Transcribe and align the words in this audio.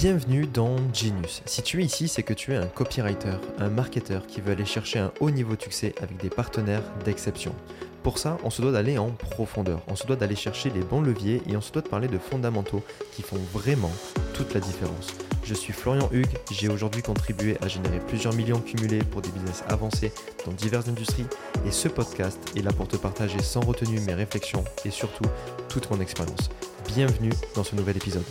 Bienvenue 0.00 0.46
dans 0.46 0.76
Genius. 0.94 1.42
Si 1.44 1.60
tu 1.60 1.82
es 1.82 1.84
ici, 1.84 2.08
c'est 2.08 2.22
que 2.22 2.32
tu 2.32 2.54
es 2.54 2.56
un 2.56 2.68
copywriter, 2.68 3.36
un 3.58 3.68
marketeur 3.68 4.26
qui 4.26 4.40
veut 4.40 4.52
aller 4.52 4.64
chercher 4.64 4.98
un 4.98 5.12
haut 5.20 5.30
niveau 5.30 5.56
de 5.56 5.60
succès 5.60 5.94
avec 6.00 6.16
des 6.16 6.30
partenaires 6.30 6.82
d'exception. 7.04 7.54
Pour 8.02 8.16
ça, 8.16 8.38
on 8.42 8.48
se 8.48 8.62
doit 8.62 8.72
d'aller 8.72 8.96
en 8.96 9.10
profondeur, 9.10 9.82
on 9.88 9.96
se 9.96 10.06
doit 10.06 10.16
d'aller 10.16 10.36
chercher 10.36 10.70
les 10.70 10.80
bons 10.80 11.02
leviers 11.02 11.42
et 11.46 11.54
on 11.54 11.60
se 11.60 11.70
doit 11.70 11.82
de 11.82 11.88
parler 11.88 12.08
de 12.08 12.16
fondamentaux 12.16 12.82
qui 13.12 13.20
font 13.20 13.36
vraiment 13.52 13.92
toute 14.32 14.54
la 14.54 14.60
différence. 14.60 15.08
Je 15.44 15.52
suis 15.52 15.74
Florian 15.74 16.08
Hugues, 16.12 16.38
j'ai 16.50 16.70
aujourd'hui 16.70 17.02
contribué 17.02 17.58
à 17.60 17.68
générer 17.68 17.98
plusieurs 17.98 18.32
millions 18.32 18.60
cumulés 18.60 19.04
pour 19.04 19.20
des 19.20 19.28
business 19.28 19.64
avancés 19.68 20.14
dans 20.46 20.52
diverses 20.52 20.88
industries 20.88 21.26
et 21.66 21.70
ce 21.70 21.88
podcast 21.88 22.38
est 22.56 22.62
là 22.62 22.72
pour 22.72 22.88
te 22.88 22.96
partager 22.96 23.42
sans 23.42 23.60
retenue 23.60 24.00
mes 24.00 24.14
réflexions 24.14 24.64
et 24.86 24.90
surtout 24.90 25.26
toute 25.68 25.90
mon 25.90 26.00
expérience. 26.00 26.48
Bienvenue 26.88 27.32
dans 27.54 27.64
ce 27.64 27.76
nouvel 27.76 27.98
épisode. 27.98 28.24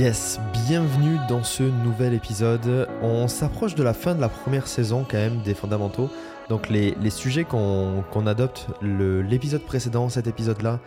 Yes, 0.00 0.40
bienvenue 0.54 1.18
dans 1.28 1.42
ce 1.42 1.62
nouvel 1.62 2.14
épisode. 2.14 2.88
On 3.02 3.28
s'approche 3.28 3.74
de 3.74 3.82
la 3.82 3.92
fin 3.92 4.14
de 4.14 4.20
la 4.22 4.30
première 4.30 4.66
saison 4.66 5.04
quand 5.06 5.18
même 5.18 5.42
des 5.42 5.52
fondamentaux. 5.52 6.08
Donc 6.48 6.70
les, 6.70 7.10
sujets 7.10 7.44
qu'on 7.44 8.26
adopte, 8.26 8.68
l'épisode 8.80 9.60
précédent, 9.60 10.08
cet 10.08 10.26
épisode-là, 10.26 10.80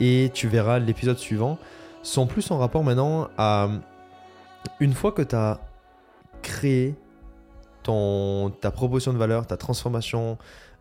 et 0.00 0.30
tu 0.34 0.48
verras 0.48 0.80
l'épisode 0.80 1.16
suivant, 1.16 1.58
sont 2.02 2.26
plus 2.26 2.50
en 2.50 2.58
rapport 2.58 2.84
maintenant 2.84 3.30
à 3.38 3.70
une 4.80 4.92
fois 4.92 5.12
que 5.12 5.22
tu 5.22 5.34
as 5.34 5.62
créé 6.42 6.94
ton, 7.82 8.50
ta 8.50 8.70
proposition 8.70 9.14
de 9.14 9.18
valeur, 9.18 9.46
ta 9.46 9.56
transformation, 9.56 10.36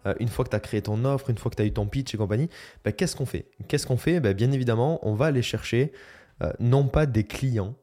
euh, 0.05 0.13
une 0.19 0.27
fois 0.27 0.43
que 0.43 0.49
tu 0.49 0.57
as 0.57 0.59
créé 0.59 0.81
ton 0.81 1.05
offre, 1.05 1.29
une 1.29 1.37
fois 1.37 1.49
que 1.49 1.55
tu 1.55 1.61
as 1.61 1.65
eu 1.65 1.71
ton 1.71 1.85
pitch 1.85 2.13
et 2.13 2.17
compagnie, 2.17 2.49
ben, 2.83 2.91
qu'est-ce 2.91 3.15
qu'on 3.15 3.25
fait? 3.25 3.45
Qu'est-ce 3.69 3.87
qu'on 3.87 3.95
fait? 3.95 4.19
Ben, 4.19 4.33
Bien 4.33 4.51
évidemment, 4.51 4.99
on 5.07 5.13
va 5.13 5.27
aller 5.27 5.41
chercher 5.41 5.93
euh, 6.43 6.51
non 6.59 6.87
pas 6.87 7.05
des 7.05 7.23
clients, 7.23 7.75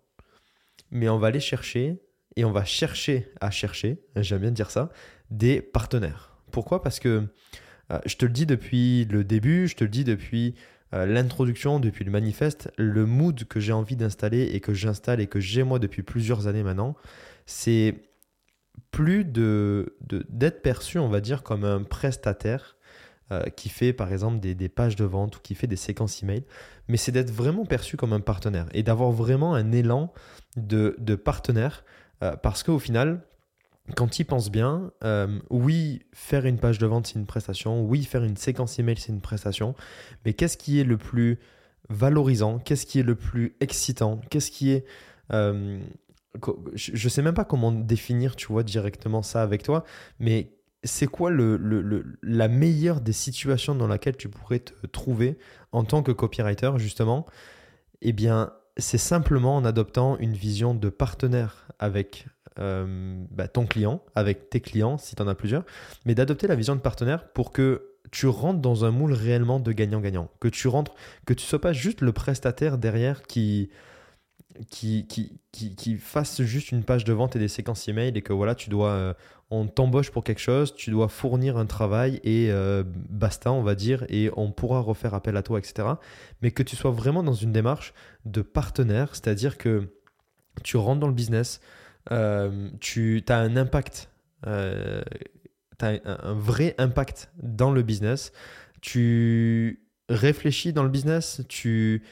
mais 0.94 1.08
on 1.10 1.18
va 1.18 1.26
aller 1.26 1.40
chercher 1.40 2.00
et 2.36 2.44
on 2.44 2.52
va 2.52 2.64
chercher 2.64 3.30
à 3.40 3.50
chercher, 3.50 4.02
j'aime 4.16 4.40
bien 4.40 4.50
dire 4.50 4.70
ça, 4.70 4.90
des 5.30 5.60
partenaires. 5.60 6.38
Pourquoi? 6.50 6.82
Parce 6.82 7.00
que 7.00 7.28
euh, 7.92 7.98
je 8.06 8.16
te 8.16 8.24
le 8.24 8.32
dis 8.32 8.46
depuis 8.46 9.04
le 9.04 9.24
début, 9.24 9.68
je 9.68 9.76
te 9.76 9.84
le 9.84 9.90
dis 9.90 10.04
depuis 10.04 10.54
euh, 10.94 11.04
l'introduction, 11.06 11.80
depuis 11.80 12.04
le 12.04 12.10
manifeste, 12.10 12.72
le 12.78 13.04
mood 13.04 13.44
que 13.44 13.60
j'ai 13.60 13.72
envie 13.72 13.96
d'installer 13.96 14.42
et 14.42 14.60
que 14.60 14.72
j'installe 14.72 15.20
et 15.20 15.26
que 15.26 15.40
j'ai 15.40 15.62
moi 15.62 15.78
depuis 15.78 16.02
plusieurs 16.02 16.46
années 16.46 16.62
maintenant, 16.62 16.96
c'est 17.46 18.10
plus 18.90 19.24
de 19.24 19.96
d'être 20.00 20.62
perçu, 20.62 20.98
on 20.98 21.08
va 21.08 21.20
dire, 21.20 21.42
comme 21.42 21.64
un 21.64 21.82
prestataire 21.82 22.76
euh, 23.32 23.44
qui 23.56 23.70
fait 23.70 23.94
par 23.94 24.12
exemple 24.12 24.38
des, 24.38 24.68
pages 24.68 24.96
de 24.96 25.04
vente 25.06 25.38
ou 25.38 25.40
qui 25.40 25.54
fait 25.54 25.66
des 25.66 25.76
séquences 25.76 26.22
email, 26.22 26.44
mais 26.88 26.98
c'est 26.98 27.10
d'être 27.10 27.30
vraiment 27.30 27.64
perçu 27.64 27.96
comme 27.96 28.12
un 28.12 28.20
partenaire 28.20 28.66
et 28.74 28.82
d'avoir 28.82 29.12
vraiment 29.12 29.54
un 29.54 29.72
élan 29.72 30.12
de, 30.56 30.94
partenaire 31.14 31.84
euh, 32.22 32.36
parce 32.36 32.62
qu'au 32.62 32.78
final, 32.78 33.22
quand 33.96 34.08
tu 34.08 34.20
y 34.20 34.24
penses 34.24 34.50
bien, 34.50 34.92
euh, 35.04 35.38
oui, 35.48 36.02
faire 36.12 36.44
une 36.44 36.58
page 36.58 36.76
de 36.76 36.86
vente, 36.86 37.06
c'est 37.06 37.18
une 37.18 37.24
prestation, 37.24 37.82
oui, 37.86 38.04
faire 38.04 38.24
une 38.24 38.36
séquence 38.36 38.78
email, 38.78 38.98
c'est 38.98 39.12
une 39.12 39.22
prestation, 39.22 39.74
mais 40.26 40.34
qu'est-ce 40.34 40.58
qui 40.58 40.78
est 40.78 40.84
le 40.84 40.98
plus 40.98 41.38
valorisant, 41.88 42.58
qu'est-ce 42.58 42.84
qui 42.84 43.00
est 43.00 43.04
le 43.04 43.14
plus 43.14 43.56
excitant, 43.60 44.20
qu'est-ce 44.28 44.50
qui 44.50 44.70
est... 44.70 44.84
je 45.30 45.78
ne 46.92 47.08
sais 47.08 47.22
même 47.22 47.32
pas 47.32 47.46
comment 47.46 47.72
définir, 47.72 48.36
tu 48.36 48.48
vois, 48.48 48.64
directement 48.64 49.22
ça 49.22 49.42
avec 49.42 49.62
toi, 49.62 49.82
mais 50.18 50.50
c'est 50.84 51.06
quoi 51.06 51.30
la 51.30 52.48
meilleure 52.48 53.00
des 53.00 53.12
situations 53.12 53.74
dans 53.74 53.86
laquelle 53.86 54.16
tu 54.16 54.28
pourrais 54.28 54.60
te 54.60 54.86
trouver 54.86 55.38
en 55.72 55.84
tant 55.84 56.02
que 56.02 56.12
copywriter, 56.12 56.72
justement? 56.76 57.26
Eh 58.02 58.12
bien, 58.12 58.52
c'est 58.76 58.98
simplement 58.98 59.56
en 59.56 59.64
adoptant 59.64 60.18
une 60.18 60.34
vision 60.34 60.74
de 60.74 60.88
partenaire 60.90 61.68
avec 61.78 62.26
euh, 62.58 63.24
bah, 63.30 63.48
ton 63.48 63.66
client, 63.66 64.02
avec 64.14 64.50
tes 64.50 64.60
clients, 64.60 64.98
si 64.98 65.16
tu 65.16 65.22
en 65.22 65.28
as 65.28 65.34
plusieurs, 65.34 65.64
mais 66.04 66.14
d'adopter 66.14 66.46
la 66.46 66.54
vision 66.54 66.76
de 66.76 66.80
partenaire 66.80 67.28
pour 67.28 67.52
que 67.52 67.90
tu 68.10 68.26
rentres 68.26 68.60
dans 68.60 68.84
un 68.84 68.90
moule 68.90 69.12
réellement 69.12 69.58
de 69.58 69.72
gagnant-gagnant. 69.72 70.30
Que 70.38 70.48
tu 70.48 70.68
rentres, 70.68 70.94
que 71.26 71.34
tu 71.34 71.44
sois 71.44 71.60
pas 71.60 71.72
juste 71.72 72.00
le 72.00 72.12
prestataire 72.12 72.78
derrière 72.78 73.22
qui, 73.22 73.70
qui, 74.70 75.06
qui, 75.06 75.40
qui, 75.76 75.96
fasse 75.96 76.42
juste 76.42 76.72
une 76.72 76.84
page 76.84 77.04
de 77.04 77.12
vente 77.12 77.36
et 77.36 77.38
des 77.38 77.48
séquences 77.48 77.88
email 77.88 78.16
et 78.16 78.22
que 78.22 78.32
voilà, 78.32 78.54
tu 78.54 78.70
dois, 78.70 78.90
euh, 78.90 79.14
on 79.50 79.66
t'embauche 79.66 80.10
pour 80.10 80.24
quelque 80.24 80.40
chose, 80.40 80.74
tu 80.74 80.90
dois 80.90 81.08
fournir 81.08 81.56
un 81.56 81.66
travail 81.66 82.20
et 82.24 82.50
euh, 82.50 82.82
basta, 82.86 83.52
on 83.52 83.62
va 83.62 83.74
dire, 83.74 84.04
et 84.08 84.30
on 84.36 84.52
pourra 84.52 84.80
refaire 84.80 85.14
appel 85.14 85.36
à 85.36 85.42
toi, 85.42 85.58
etc. 85.58 85.88
Mais 86.42 86.50
que 86.50 86.62
tu 86.62 86.76
sois 86.76 86.90
vraiment 86.90 87.22
dans 87.22 87.34
une 87.34 87.52
démarche 87.52 87.94
de 88.24 88.42
partenaire, 88.42 89.10
c'est-à-dire 89.12 89.58
que 89.58 89.92
tu 90.62 90.76
rentres 90.76 91.00
dans 91.00 91.08
le 91.08 91.14
business, 91.14 91.60
euh, 92.10 92.70
tu 92.80 93.24
as 93.28 93.38
un 93.38 93.56
impact, 93.56 94.10
tu 94.42 94.50
as 94.50 96.00
un 96.04 96.34
vrai 96.34 96.74
impact 96.78 97.30
dans 97.42 97.72
le 97.72 97.82
business, 97.82 98.32
tu 98.80 99.84
réfléchis 100.08 100.72
dans 100.72 100.82
le 100.82 100.90
business, 100.90 101.42
tu 101.48 102.02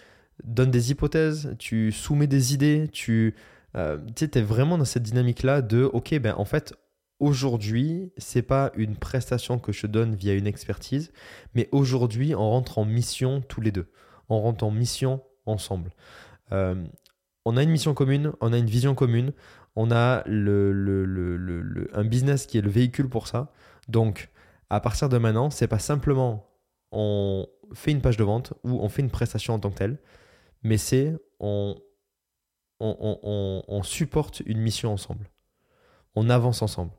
donnes 0.44 0.70
des 0.70 0.90
hypothèses, 0.90 1.54
tu 1.58 1.92
soumets 1.92 2.26
des 2.26 2.54
idées, 2.54 2.88
tu 2.92 3.34
euh, 3.76 3.98
es 4.20 4.40
vraiment 4.40 4.78
dans 4.78 4.84
cette 4.84 5.02
dynamique-là 5.02 5.62
de, 5.62 5.84
ok, 5.84 6.18
ben 6.18 6.34
en 6.36 6.44
fait, 6.44 6.74
aujourd'hui, 7.20 8.12
c'est 8.16 8.42
pas 8.42 8.72
une 8.74 8.96
prestation 8.96 9.58
que 9.58 9.72
je 9.72 9.86
donne 9.86 10.14
via 10.14 10.34
une 10.34 10.46
expertise, 10.46 11.12
mais 11.54 11.68
aujourd'hui, 11.72 12.34
on 12.34 12.50
rentre 12.50 12.78
en 12.78 12.84
mission 12.84 13.40
tous 13.40 13.60
les 13.60 13.72
deux. 13.72 13.90
On 14.28 14.40
rentre 14.40 14.64
en 14.64 14.70
mission 14.70 15.22
ensemble. 15.46 15.90
Euh, 16.52 16.74
on 17.44 17.56
a 17.56 17.62
une 17.62 17.70
mission 17.70 17.94
commune, 17.94 18.32
on 18.40 18.52
a 18.52 18.58
une 18.58 18.66
vision 18.66 18.94
commune, 18.94 19.32
on 19.74 19.90
a 19.90 20.22
le, 20.26 20.72
le, 20.72 21.04
le, 21.04 21.90
un 21.94 22.04
business 22.04 22.46
qui 22.46 22.58
est 22.58 22.62
le 22.62 22.70
véhicule 22.70 23.08
pour 23.08 23.26
ça. 23.26 23.52
Donc, 23.88 24.30
à 24.70 24.80
partir 24.80 25.08
de 25.08 25.18
maintenant, 25.18 25.50
c'est 25.50 25.68
pas 25.68 25.78
simplement 25.78 26.48
on 26.92 27.46
fait 27.72 27.90
une 27.90 28.02
page 28.02 28.18
de 28.18 28.24
vente 28.24 28.52
ou 28.64 28.80
on 28.80 28.88
fait 28.88 29.02
une 29.02 29.10
prestation 29.10 29.54
en 29.54 29.58
tant 29.58 29.70
que 29.70 29.76
telle 29.76 29.98
mais 30.62 30.78
c'est 30.78 31.14
on, 31.40 31.76
on, 32.82 33.82
supporte 33.82 34.42
une 34.46 34.58
mission 34.58 34.92
ensemble. 34.92 35.30
On 36.14 36.28
avance 36.30 36.62
ensemble. 36.62 36.92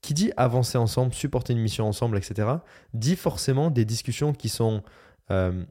Qui 0.00 0.14
dit 0.14 0.32
avancer 0.36 0.78
ensemble, 0.78 1.14
supporter 1.14 1.52
une 1.54 1.60
mission 1.60 1.86
ensemble, 1.86 2.18
etc., 2.18 2.48
dit 2.92 3.16
forcément 3.16 3.70
des 3.70 3.84
discussions 3.84 4.32
qui 4.32 4.48
sont 4.48 4.82
euh, 5.30 5.64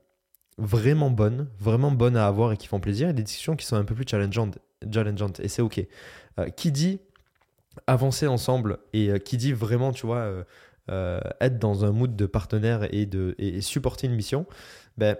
vraiment 0.57 1.11
bonnes, 1.11 1.49
vraiment 1.59 1.91
bonnes 1.91 2.17
à 2.17 2.25
avoir 2.25 2.51
et 2.51 2.57
qui 2.57 2.67
font 2.67 2.79
plaisir, 2.79 3.09
et 3.09 3.13
des 3.13 3.23
discussions 3.23 3.55
qui 3.55 3.65
sont 3.65 3.75
un 3.75 3.83
peu 3.83 3.93
plus 3.93 4.05
challengeantes, 4.07 4.57
challengeantes 4.91 5.39
et 5.39 5.47
c'est 5.47 5.61
OK. 5.61 5.85
Euh, 6.39 6.49
qui 6.49 6.71
dit 6.71 6.99
avancer 7.85 8.27
ensemble 8.27 8.79
et 8.91 9.09
euh, 9.09 9.17
qui 9.19 9.37
dit 9.37 9.53
vraiment, 9.53 9.91
tu 9.91 10.05
vois, 10.05 10.45
être 11.39 11.59
dans 11.59 11.85
un 11.85 11.91
mood 11.91 12.15
de 12.15 12.25
partenaire 12.25 12.87
et, 12.93 13.05
de, 13.05 13.35
supporter 13.61 14.07
une 14.07 14.15
mission, 14.15 14.45
ben, 14.97 15.15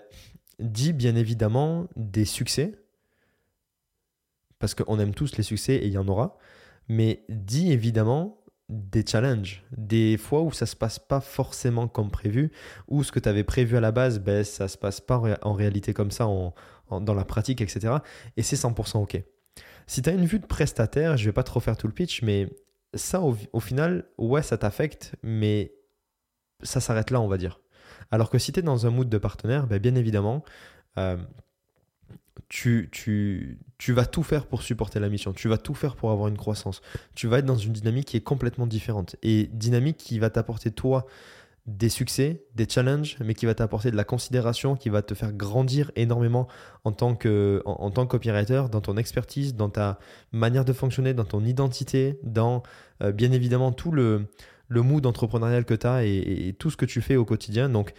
dit 0.64 0.94
bien 0.94 1.16
évidemment 1.16 1.88
des 1.96 2.26
succès, 2.26 2.74
parce 4.60 4.76
qu'on 4.76 5.00
aime 5.00 5.14
tous 5.14 5.38
les 5.38 5.44
succès 5.44 5.76
et 5.76 5.88
il 5.88 5.94
y 5.94 5.98
en 5.98 6.08
aura, 6.08 6.38
mais 6.88 7.26
dit 7.30 7.72
évidemment 7.72 8.40
des 8.70 9.06
challenges, 9.06 9.64
des 9.78 10.18
fois 10.18 10.42
où 10.42 10.52
ça 10.52 10.66
se 10.66 10.76
passe 10.76 10.98
pas 10.98 11.20
forcément 11.20 11.88
comme 11.88 12.10
prévu, 12.10 12.52
ou 12.88 13.04
ce 13.04 13.12
que 13.12 13.20
tu 13.20 13.30
avais 13.30 13.44
prévu 13.44 13.78
à 13.78 13.82
la 13.82 13.92
base, 13.92 14.20
ben, 14.20 14.44
ça 14.44 14.68
se 14.68 14.78
passe 14.78 15.02
pas 15.02 15.22
en 15.42 15.54
réalité 15.54 15.94
comme 15.94 16.12
ça 16.12 16.26
dans 16.90 17.14
la 17.14 17.26
pratique, 17.26 17.62
etc. 17.62 17.96
Et 18.38 18.44
c'est 18.44 18.56
100% 18.56 19.00
OK. 19.00 19.22
Si 19.86 20.02
tu 20.02 20.10
as 20.10 20.14
une 20.14 20.26
vue 20.26 20.40
de 20.40 20.46
prestataire, 20.46 21.18
je 21.18 21.26
vais 21.26 21.34
pas 21.34 21.44
trop 21.44 21.60
faire 21.60 21.76
tout 21.76 21.88
le 21.88 21.94
pitch, 21.94 22.22
mais 22.22 22.48
ça, 22.94 23.22
au, 23.22 23.36
au 23.52 23.60
final, 23.60 24.06
ouais, 24.18 24.42
ça 24.42 24.58
t'affecte, 24.58 25.14
mais 25.24 25.74
ça 26.62 26.80
s'arrête 26.80 27.12
là, 27.12 27.20
on 27.20 27.28
va 27.28 27.38
dire. 27.38 27.60
Alors 28.12 28.30
que 28.30 28.38
si 28.38 28.52
tu 28.52 28.60
es 28.60 28.64
dans 28.64 28.86
un 28.86 28.90
mood 28.90 29.10
de 29.10 29.18
partenaire, 29.18 29.68
ben, 29.68 29.80
bien 29.80 29.96
évidemment, 29.96 30.44
euh, 30.98 31.18
tu, 32.50 32.90
tu, 32.92 33.60
tu, 33.78 33.94
vas 33.94 34.06
tout 34.06 34.24
faire 34.24 34.46
pour 34.46 34.62
supporter 34.62 35.00
la 35.00 35.10
mission, 35.10 35.34
tu 35.34 35.48
vas 35.48 35.58
tout 35.58 35.74
faire 35.74 35.96
pour 35.96 36.12
avoir 36.12 36.28
une 36.28 36.38
croissance, 36.38 36.82
tu 37.16 37.28
vas 37.28 37.40
être 37.40 37.46
dans 37.46 37.58
une 37.58 37.74
dynamique 37.74 38.06
qui 38.06 38.18
est 38.18 38.22
complètement 38.22 38.68
différente. 38.68 39.16
Et 39.24 39.50
dynamique 39.54 39.98
qui 39.98 40.20
va 40.20 40.30
t'apporter 40.30 40.72
toi 40.72 41.06
des 41.66 41.88
succès, 41.88 42.44
des 42.56 42.68
challenges, 42.68 43.16
mais 43.24 43.34
qui 43.34 43.46
va 43.46 43.56
t'apporter 43.56 43.90
de 43.90 43.96
la 43.96 44.04
considération, 44.04 44.76
qui 44.76 44.90
va 44.90 45.02
te 45.02 45.14
faire 45.14 45.32
grandir 45.32 45.92
énormément 45.96 46.48
en 46.84 46.92
tant 46.92 47.16
que, 47.16 47.62
en, 47.66 47.90
tant 47.90 48.06
copywriter, 48.06 48.64
dans 48.70 48.82
ton 48.82 48.98
expertise, 48.98 49.56
dans 49.56 49.70
ta 49.70 49.98
manière 50.34 50.66
de 50.66 50.74
fonctionner, 50.74 51.14
dans 51.14 51.24
ton 51.24 51.46
identité, 51.46 52.20
dans 52.24 52.64
euh, 53.02 53.14
bien 53.14 53.32
évidemment 53.32 53.72
tout 53.72 53.92
le, 53.92 54.28
le 54.68 54.82
mood 54.82 55.06
entrepreneurial 55.06 55.66
que 55.66 55.74
tu 55.74 55.88
as 55.88 56.06
et, 56.06 56.56
tout 56.58 56.70
ce 56.70 56.78
que 56.78 56.86
tu 56.86 57.02
fais 57.02 57.16
au 57.16 57.26
quotidien. 57.26 57.70
Donc, 57.70 57.94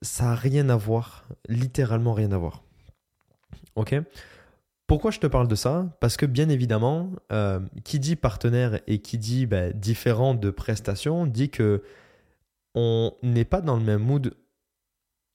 ça 0.00 0.24
n'a 0.24 0.34
rien 0.34 0.68
à 0.68 0.76
voir, 0.76 1.24
littéralement 1.48 2.12
rien 2.12 2.32
à 2.32 2.38
voir. 2.38 2.62
Ok? 3.76 3.94
Pourquoi 4.86 5.10
je 5.10 5.20
te 5.20 5.26
parle 5.26 5.48
de 5.48 5.54
ça? 5.54 5.86
Parce 6.00 6.16
que 6.16 6.26
bien 6.26 6.48
évidemment, 6.48 7.10
euh, 7.32 7.60
qui 7.84 7.98
dit 7.98 8.16
partenaire 8.16 8.80
et 8.86 8.98
qui 8.98 9.16
dit 9.16 9.46
ben, 9.46 9.72
différent 9.72 10.34
de 10.34 10.50
prestations 10.50 11.26
dit 11.26 11.48
que 11.48 11.82
on 12.74 13.14
n'est 13.22 13.44
pas 13.44 13.60
dans 13.60 13.76
le 13.76 13.82
même 13.82 14.02
mood 14.02 14.34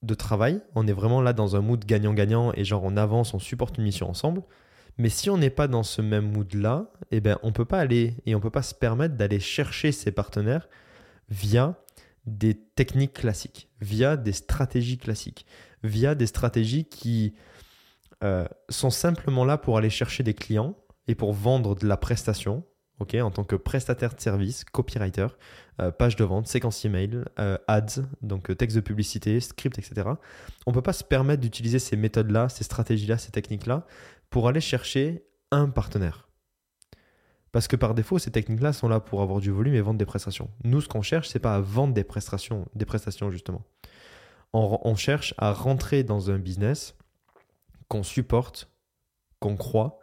de 0.03 0.13
travail. 0.13 0.61
On 0.75 0.87
est 0.87 0.93
vraiment 0.93 1.21
là 1.21 1.33
dans 1.33 1.55
un 1.55 1.61
mood 1.61 1.83
gagnant-gagnant 1.83 2.51
et 2.53 2.63
genre 2.63 2.83
on 2.83 2.97
avance, 2.97 3.33
on 3.33 3.39
supporte 3.39 3.77
une 3.77 3.83
mission 3.83 4.09
ensemble. 4.09 4.43
Mais 4.97 5.09
si 5.09 5.29
on 5.29 5.37
n'est 5.37 5.51
pas 5.51 5.67
dans 5.67 5.83
ce 5.83 6.01
même 6.01 6.31
mood-là, 6.31 6.91
eh 7.11 7.19
ben, 7.19 7.37
on 7.43 7.47
ne 7.47 7.53
peut 7.53 7.65
pas 7.65 7.79
aller 7.79 8.15
et 8.25 8.33
on 8.33 8.39
ne 8.39 8.43
peut 8.43 8.49
pas 8.49 8.63
se 8.63 8.73
permettre 8.73 9.15
d'aller 9.15 9.39
chercher 9.39 9.91
ses 9.91 10.11
partenaires 10.11 10.67
via 11.29 11.75
des 12.25 12.55
techniques 12.55 13.13
classiques, 13.13 13.69
via 13.79 14.17
des 14.17 14.33
stratégies 14.33 14.97
classiques, 14.97 15.45
via 15.83 16.15
des 16.15 16.25
stratégies 16.25 16.85
qui 16.85 17.35
euh, 18.23 18.47
sont 18.69 18.89
simplement 18.89 19.45
là 19.45 19.57
pour 19.57 19.77
aller 19.77 19.89
chercher 19.89 20.23
des 20.23 20.33
clients 20.33 20.75
et 21.07 21.15
pour 21.15 21.33
vendre 21.33 21.75
de 21.75 21.87
la 21.87 21.97
prestation, 21.97 22.63
en 22.99 23.31
tant 23.31 23.43
que 23.43 23.55
prestataire 23.55 24.15
de 24.15 24.19
service, 24.19 24.63
copywriter, 24.63 25.27
euh, 25.79 25.91
page 25.91 26.15
de 26.15 26.23
vente, 26.23 26.47
séquence 26.47 26.83
email, 26.83 27.23
euh, 27.39 27.57
ads, 27.67 28.01
donc 28.23 28.55
texte 28.57 28.75
de 28.75 28.81
publicité, 28.81 29.39
script, 29.39 29.77
etc. 29.77 30.09
On 30.65 30.71
ne 30.71 30.73
peut 30.73 30.81
pas 30.81 30.93
se 30.93 31.03
permettre 31.03 31.41
d'utiliser 31.41 31.77
ces 31.77 31.95
méthodes-là, 31.95 32.49
ces 32.49 32.63
stratégies-là, 32.63 33.19
ces 33.19 33.31
techniques-là 33.31 33.85
pour 34.29 34.47
aller 34.47 34.61
chercher 34.61 35.25
un 35.51 35.69
partenaire. 35.69 36.27
Parce 37.51 37.67
que 37.67 37.75
par 37.75 37.93
défaut, 37.95 38.19
ces 38.19 38.31
techniques-là 38.31 38.73
sont 38.73 38.87
là 38.87 38.99
pour 38.99 39.21
avoir 39.21 39.39
du 39.39 39.51
volume 39.51 39.73
et 39.73 39.81
vendre 39.81 39.97
des 39.97 40.05
prestations. 40.05 40.49
Nous, 40.63 40.81
ce 40.81 40.87
qu'on 40.87 41.01
cherche, 41.01 41.29
c'est 41.29 41.39
pas 41.39 41.55
à 41.55 41.59
vendre 41.59 41.93
des 41.93 42.03
prestations, 42.03 42.67
des 42.75 42.85
prestations 42.85 43.31
justement. 43.31 43.63
On, 44.53 44.95
cherche 44.95 45.35
à 45.37 45.53
rentrer 45.53 46.03
dans 46.03 46.31
un 46.31 46.39
business 46.39 46.95
qu'on 47.89 48.01
supporte, 48.01 48.71
qu'on 49.39 49.55
croit, 49.55 49.99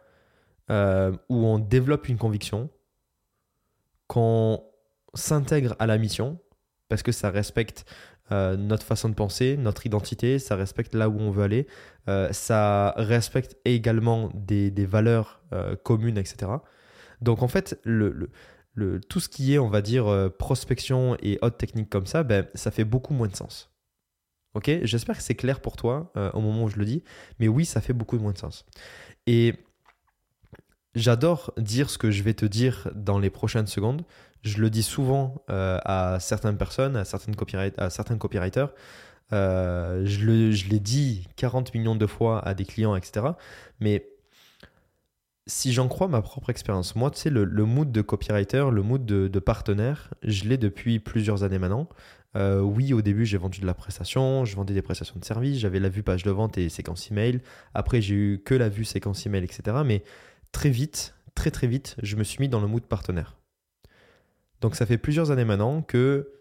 euh, 0.69 1.11
où 1.29 1.45
on 1.45 1.59
développe 1.59 2.07
une 2.07 2.17
conviction, 2.17 2.69
qu'on 4.07 4.63
s'intègre 5.13 5.75
à 5.79 5.87
la 5.87 5.97
mission, 5.97 6.39
parce 6.95 7.03
que 7.03 7.11
ça 7.11 7.29
respecte 7.29 7.85
euh, 8.31 8.55
notre 8.55 8.85
façon 8.85 9.09
de 9.09 9.15
penser, 9.15 9.57
notre 9.57 9.85
identité, 9.85 10.39
ça 10.39 10.55
respecte 10.55 10.95
là 10.95 11.09
où 11.09 11.19
on 11.19 11.29
veut 11.29 11.43
aller, 11.43 11.67
euh, 12.07 12.31
ça 12.31 12.93
respecte 12.95 13.57
également 13.65 14.29
des, 14.33 14.71
valeurs 14.85 15.41
euh, 15.51 15.75
communes, 15.75 16.17
etc. 16.17 16.53
Donc 17.19 17.43
en 17.43 17.49
fait, 17.49 17.77
le, 17.83 18.29
le, 18.75 19.01
tout 19.01 19.19
ce 19.19 19.27
qui 19.27 19.53
est, 19.53 19.59
on 19.59 19.67
va 19.67 19.81
dire, 19.81 20.31
prospection 20.39 21.17
et 21.21 21.37
haute 21.41 21.57
technique 21.57 21.89
comme 21.89 22.05
ça, 22.05 22.23
ben, 22.23 22.47
ça 22.53 22.71
fait 22.71 22.85
beaucoup 22.85 23.13
moins 23.13 23.27
de 23.27 23.35
sens. 23.35 23.69
Ok? 24.53 24.71
J'espère 24.83 25.17
que 25.17 25.23
c'est 25.23 25.35
clair 25.35 25.59
pour 25.59 25.75
toi 25.75 26.13
au 26.33 26.39
moment 26.39 26.63
où 26.63 26.69
je 26.69 26.77
le 26.77 26.85
dis, 26.85 27.03
mais 27.39 27.49
oui, 27.49 27.65
ça 27.65 27.81
fait 27.81 27.91
beaucoup 27.91 28.17
moins 28.19 28.31
de 28.31 28.37
sens. 28.37 28.65
Et 29.27 29.53
j'adore 30.95 31.53
dire 31.57 31.89
ce 31.89 31.97
que 31.97 32.11
je 32.11 32.23
vais 32.23 32.33
te 32.33 32.45
dire 32.45 32.89
dans 32.95 33.19
les 33.19 33.29
prochaines 33.29 33.67
secondes 33.67 34.03
je 34.45 34.59
le 34.59 34.69
dis 34.69 34.83
souvent 34.83 35.43
euh, 35.49 35.79
à 35.83 36.19
certaines 36.19 36.57
personnes, 36.57 36.95
à, 36.95 37.03
certaines 37.03 37.35
à 37.77 37.89
certains 37.89 38.17
copywriters. 38.17 38.69
Euh, 39.33 40.05
je, 40.05 40.69
l'ai 40.69 40.79
dit 40.79 41.27
40 41.35 41.73
millions 41.73 41.95
de 41.95 42.05
fois 42.05 42.47
à 42.47 42.53
des 42.53 42.63
clients, 42.63 42.95
etc. 42.95 43.25
Mais 43.79 44.07
si 45.47 45.73
j'en 45.73 45.87
crois 45.87 46.07
ma 46.07 46.21
propre 46.21 46.51
expérience, 46.51 46.95
moi, 46.95 47.09
tu 47.09 47.19
sais, 47.19 47.29
le, 47.31 47.45
mood 47.65 47.91
de 47.91 48.01
copywriter, 48.01 48.69
le 48.71 48.83
mood 48.83 49.03
de, 49.03 49.39
partenaire, 49.39 50.13
je 50.21 50.43
l'ai 50.43 50.57
depuis 50.57 50.99
plusieurs 50.99 51.43
années 51.43 51.59
maintenant. 51.59 51.89
Euh, 52.35 52.59
oui, 52.59 52.93
au 52.93 53.01
début, 53.01 53.25
j'ai 53.25 53.37
vendu 53.37 53.61
de 53.61 53.65
la 53.65 53.73
prestation, 53.73 54.45
je 54.45 54.55
vendais 54.55 54.73
des 54.73 54.81
prestations 54.81 55.17
de 55.17 55.25
service, 55.25 55.57
j'avais 55.57 55.79
la 55.79 55.89
vue 55.89 56.03
page 56.03 56.23
de 56.23 56.31
vente 56.31 56.57
et 56.57 56.69
séquence 56.69 57.09
email. 57.09 57.41
Après, 57.73 58.01
j'ai 58.01 58.13
eu 58.13 58.41
que 58.43 58.53
la 58.53 58.69
vue 58.69 58.85
séquence 58.85 59.25
email, 59.25 59.43
etc. 59.43 59.77
Mais 59.85 60.03
très 60.51 60.69
vite, 60.69 61.15
très 61.35 61.51
très 61.51 61.67
vite, 61.67 61.95
je 62.01 62.15
me 62.15 62.23
suis 62.23 62.39
mis 62.39 62.49
dans 62.49 62.61
le 62.61 62.67
mood 62.67 62.83
partenaire. 62.83 63.37
Donc 64.61 64.75
ça 64.75 64.85
fait 64.85 64.97
plusieurs 64.97 65.31
années 65.31 65.45
maintenant 65.45 65.81
que 65.81 66.31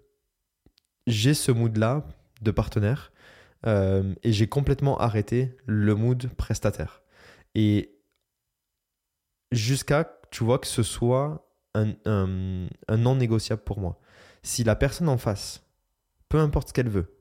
j'ai 1.07 1.35
ce 1.35 1.53
mood-là 1.53 2.07
de 2.41 2.51
partenaire 2.51 3.13
euh, 3.67 4.15
et 4.23 4.33
j'ai 4.33 4.47
complètement 4.47 4.99
arrêté 4.99 5.57
le 5.67 5.95
mood 5.95 6.29
prestataire. 6.37 7.03
Et 7.55 7.95
jusqu'à, 9.53 10.19
tu 10.31 10.45
vois, 10.45 10.59
que 10.59 10.67
ce 10.67 10.83
soit 10.83 11.51
un, 11.75 12.69
non 12.97 13.17
négociable 13.17 13.63
pour 13.63 13.81
moi. 13.81 13.99
Si 14.43 14.65
la 14.65 14.77
personne 14.77 15.09
en 15.09 15.19
face, 15.19 15.63
peu 16.29 16.39
importe 16.39 16.69
ce 16.69 16.73
qu'elle 16.73 16.89
veut, 16.89 17.17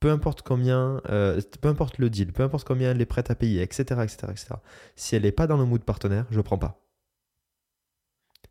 peu 0.00 0.10
importe 0.10 0.42
combien, 0.42 1.00
euh, 1.10 1.40
peu 1.60 1.68
importe 1.68 1.98
le 1.98 2.08
deal, 2.08 2.32
peu 2.32 2.42
importe 2.42 2.66
combien 2.66 2.90
elle 2.90 3.00
est 3.00 3.06
prête 3.06 3.30
à 3.30 3.34
payer, 3.34 3.62
etc., 3.62 3.82
etc., 4.02 4.16
etc. 4.30 4.46
Si 4.96 5.14
elle 5.14 5.22
n'est 5.22 5.32
pas 5.32 5.46
dans 5.46 5.58
le 5.58 5.66
mood 5.66 5.84
partenaire, 5.84 6.26
je 6.30 6.38
ne 6.38 6.42
prends 6.42 6.58
pas. 6.58 6.82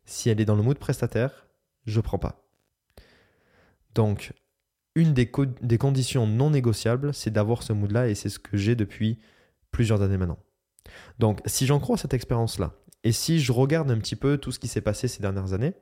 Si 0.04 0.30
elle 0.30 0.40
est 0.40 0.44
dans 0.44 0.56
le 0.56 0.62
mood 0.62 0.78
prestataire, 0.78 1.48
je 1.86 2.00
prends 2.00 2.18
pas. 2.18 2.48
Donc, 3.94 4.32
une 4.94 5.12
des, 5.12 5.30
des 5.60 5.78
conditions 5.78 6.26
non 6.26 6.50
négociables, 6.50 7.12
c'est 7.12 7.30
d'avoir 7.30 7.64
ce 7.64 7.72
mood-là 7.72 8.08
et 8.08 8.14
c'est 8.14 8.28
ce 8.28 8.38
que 8.38 8.56
j'ai 8.56 8.76
depuis 8.76 9.18
plusieurs 9.72 10.02
années 10.02 10.16
maintenant. 10.16 10.38
Donc, 11.18 11.40
si 11.46 11.66
j'en 11.66 11.80
crois 11.80 11.96
cette 11.96 12.14
expérience-là, 12.14 12.74
et 13.02 13.12
si 13.12 13.40
je 13.40 13.52
regarde 13.52 13.90
un 13.90 13.98
petit 13.98 14.16
peu 14.16 14.38
tout 14.38 14.52
ce 14.52 14.58
qui 14.58 14.68
s'est 14.68 14.80
passé 14.80 15.08
ces 15.08 15.20
dernières 15.20 15.52
années, 15.52 15.74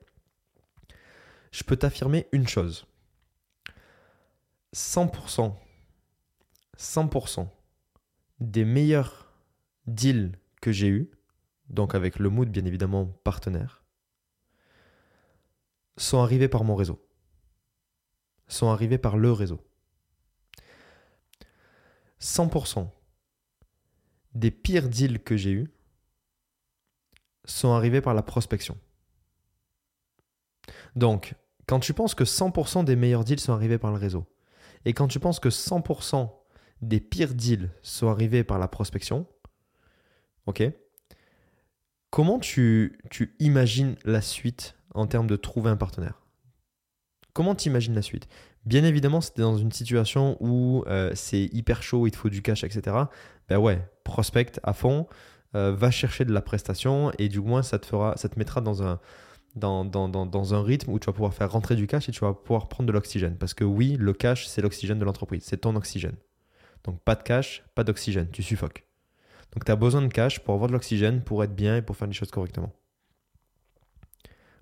je 1.50 1.64
peux 1.64 1.76
t'affirmer 1.76 2.26
une 2.32 2.46
chose. 2.46 2.86
100%, 4.74 5.54
100% 6.76 7.48
des 8.40 8.64
meilleurs 8.64 9.32
deals 9.86 10.38
que 10.60 10.72
j'ai 10.72 10.88
eus, 10.88 11.10
donc 11.68 11.94
avec 11.94 12.18
le 12.18 12.30
mood 12.30 12.48
bien 12.48 12.64
évidemment 12.64 13.06
partenaire, 13.06 13.82
sont 15.96 16.18
arrivés 16.18 16.48
par 16.48 16.64
mon 16.64 16.76
réseau, 16.76 17.04
sont 18.46 18.68
arrivés 18.68 18.98
par 18.98 19.16
le 19.16 19.32
réseau. 19.32 19.64
100% 22.20 22.90
des 24.34 24.50
pires 24.50 24.88
deals 24.88 25.22
que 25.22 25.36
j'ai 25.36 25.52
eus 25.52 25.70
sont 27.44 27.72
arrivés 27.72 28.00
par 28.00 28.14
la 28.14 28.22
prospection. 28.22 28.78
Donc, 30.96 31.34
quand 31.66 31.80
tu 31.80 31.94
penses 31.94 32.14
que 32.14 32.24
100% 32.24 32.84
des 32.84 32.96
meilleurs 32.96 33.24
deals 33.24 33.40
sont 33.40 33.52
arrivés 33.52 33.78
par 33.78 33.90
le 33.90 33.98
réseau, 33.98 34.26
et 34.88 34.94
quand 34.94 35.06
tu 35.06 35.20
penses 35.20 35.38
que 35.38 35.50
100% 35.50 36.30
des 36.80 36.98
pires 36.98 37.34
deals 37.34 37.68
sont 37.82 38.08
arrivés 38.08 38.42
par 38.42 38.58
la 38.58 38.68
prospection, 38.68 39.26
ok 40.46 40.62
Comment 42.08 42.38
tu, 42.38 42.98
tu 43.10 43.36
imagines 43.38 43.96
la 44.06 44.22
suite 44.22 44.76
en 44.94 45.06
termes 45.06 45.26
de 45.26 45.36
trouver 45.36 45.68
un 45.68 45.76
partenaire? 45.76 46.22
Comment 47.34 47.54
t'imagines 47.54 47.94
la 47.94 48.00
suite? 48.00 48.28
Bien 48.64 48.82
évidemment, 48.82 49.20
si 49.20 49.34
tu 49.34 49.40
es 49.40 49.42
dans 49.42 49.58
une 49.58 49.72
situation 49.72 50.38
où 50.40 50.84
euh, 50.86 51.12
c'est 51.14 51.44
hyper 51.52 51.82
chaud, 51.82 52.06
il 52.06 52.10
te 52.12 52.16
faut 52.16 52.30
du 52.30 52.40
cash, 52.40 52.64
etc. 52.64 52.96
Ben 53.50 53.58
ouais, 53.58 53.86
prospecte 54.04 54.58
à 54.62 54.72
fond, 54.72 55.06
euh, 55.54 55.70
va 55.74 55.90
chercher 55.90 56.24
de 56.24 56.32
la 56.32 56.40
prestation 56.40 57.12
et 57.18 57.28
du 57.28 57.40
moins 57.40 57.62
ça 57.62 57.78
te, 57.78 57.84
fera, 57.84 58.16
ça 58.16 58.30
te 58.30 58.38
mettra 58.38 58.62
dans 58.62 58.82
un, 58.82 59.00
dans, 59.58 60.54
un 60.54 60.62
rythme 60.62 60.92
où 60.92 60.98
tu 60.98 61.06
vas 61.06 61.12
pouvoir 61.12 61.34
faire 61.34 61.50
rentrer 61.50 61.76
du 61.76 61.86
cash 61.86 62.08
et 62.08 62.12
tu 62.12 62.20
vas 62.20 62.32
pouvoir 62.32 62.68
prendre 62.68 62.86
de 62.86 62.92
l'oxygène. 62.92 63.36
Parce 63.36 63.54
que 63.54 63.64
oui, 63.64 63.96
le 63.98 64.12
cash, 64.12 64.46
c'est 64.46 64.62
l'oxygène 64.62 64.98
de 64.98 65.04
l'entreprise, 65.04 65.42
c'est 65.44 65.58
ton 65.58 65.76
oxygène. 65.76 66.16
Donc 66.84 67.00
pas 67.00 67.14
de 67.14 67.22
cash, 67.22 67.64
pas 67.74 67.84
d'oxygène, 67.84 68.28
tu 68.30 68.42
suffoques. 68.42 68.84
Donc 69.52 69.64
tu 69.64 69.72
as 69.72 69.76
besoin 69.76 70.02
de 70.02 70.08
cash 70.08 70.40
pour 70.40 70.54
avoir 70.54 70.68
de 70.68 70.72
l'oxygène, 70.72 71.22
pour 71.22 71.42
être 71.44 71.54
bien 71.54 71.76
et 71.76 71.82
pour 71.82 71.96
faire 71.96 72.08
les 72.08 72.14
choses 72.14 72.30
correctement 72.30 72.72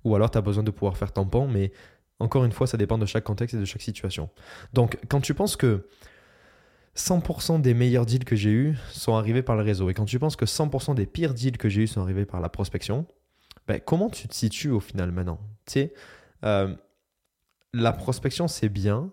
ou 0.06 0.14
alors 0.14 0.30
tu 0.30 0.38
as 0.38 0.40
besoin 0.40 0.62
de 0.62 0.70
pouvoir 0.70 0.96
faire 0.96 1.12
tampon, 1.12 1.48
mais 1.48 1.72
encore 2.20 2.44
une 2.44 2.52
fois, 2.52 2.68
ça 2.68 2.76
dépend 2.76 2.96
de 2.96 3.06
chaque 3.06 3.24
contexte 3.24 3.56
et 3.56 3.58
de 3.58 3.64
chaque 3.64 3.82
situation. 3.82 4.30
Donc, 4.72 4.96
quand 5.08 5.20
tu 5.20 5.34
penses 5.34 5.56
que 5.56 5.88
100% 6.96 7.60
des 7.60 7.74
meilleurs 7.74 8.06
deals 8.06 8.24
que 8.24 8.36
j'ai 8.36 8.50
eus 8.50 8.76
sont 8.92 9.16
arrivés 9.16 9.42
par 9.42 9.56
le 9.56 9.62
réseau, 9.62 9.90
et 9.90 9.94
quand 9.94 10.04
tu 10.04 10.20
penses 10.20 10.36
que 10.36 10.44
100% 10.44 10.94
des 10.94 11.06
pires 11.06 11.34
deals 11.34 11.58
que 11.58 11.68
j'ai 11.68 11.82
eus 11.82 11.86
sont 11.88 12.00
arrivés 12.00 12.24
par 12.24 12.40
la 12.40 12.48
prospection, 12.48 13.04
ben, 13.66 13.80
comment 13.80 14.10
tu 14.10 14.28
te 14.28 14.34
situes 14.34 14.70
au 14.70 14.80
final 14.80 15.12
maintenant? 15.12 15.40
Tu 15.66 15.72
sais, 15.72 15.94
euh, 16.44 16.74
la 17.72 17.92
prospection, 17.92 18.48
c'est 18.48 18.68
bien, 18.68 19.12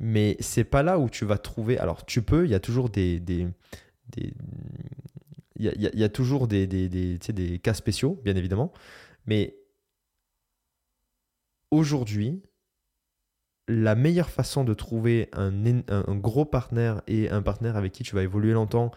mais 0.00 0.36
c'est 0.40 0.64
pas 0.64 0.82
là 0.82 0.98
où 0.98 1.08
tu 1.08 1.24
vas 1.24 1.38
trouver. 1.38 1.78
Alors, 1.78 2.04
tu 2.04 2.22
peux, 2.22 2.44
il 2.44 2.50
y 2.50 2.54
a 2.54 2.60
toujours 2.60 2.90
des. 2.90 3.22
il 4.16 4.34
y, 5.56 6.04
a, 6.04 6.08
toujours 6.08 6.48
des, 6.48 6.66
des 6.66 7.58
cas 7.60 7.74
spéciaux, 7.74 8.20
bien 8.24 8.36
évidemment, 8.36 8.72
mais 9.26 9.56
aujourd'hui, 11.70 12.42
la 13.68 13.94
meilleure 13.94 14.30
façon 14.30 14.64
de 14.64 14.72
trouver 14.74 15.28
un, 15.34 15.52
gros 16.16 16.46
partenaire 16.46 17.02
et 17.06 17.28
un 17.30 17.42
partenaire 17.42 17.76
avec 17.76 17.92
qui 17.92 18.02
tu 18.02 18.14
vas 18.14 18.22
évoluer 18.22 18.52
longtemps, 18.52 18.90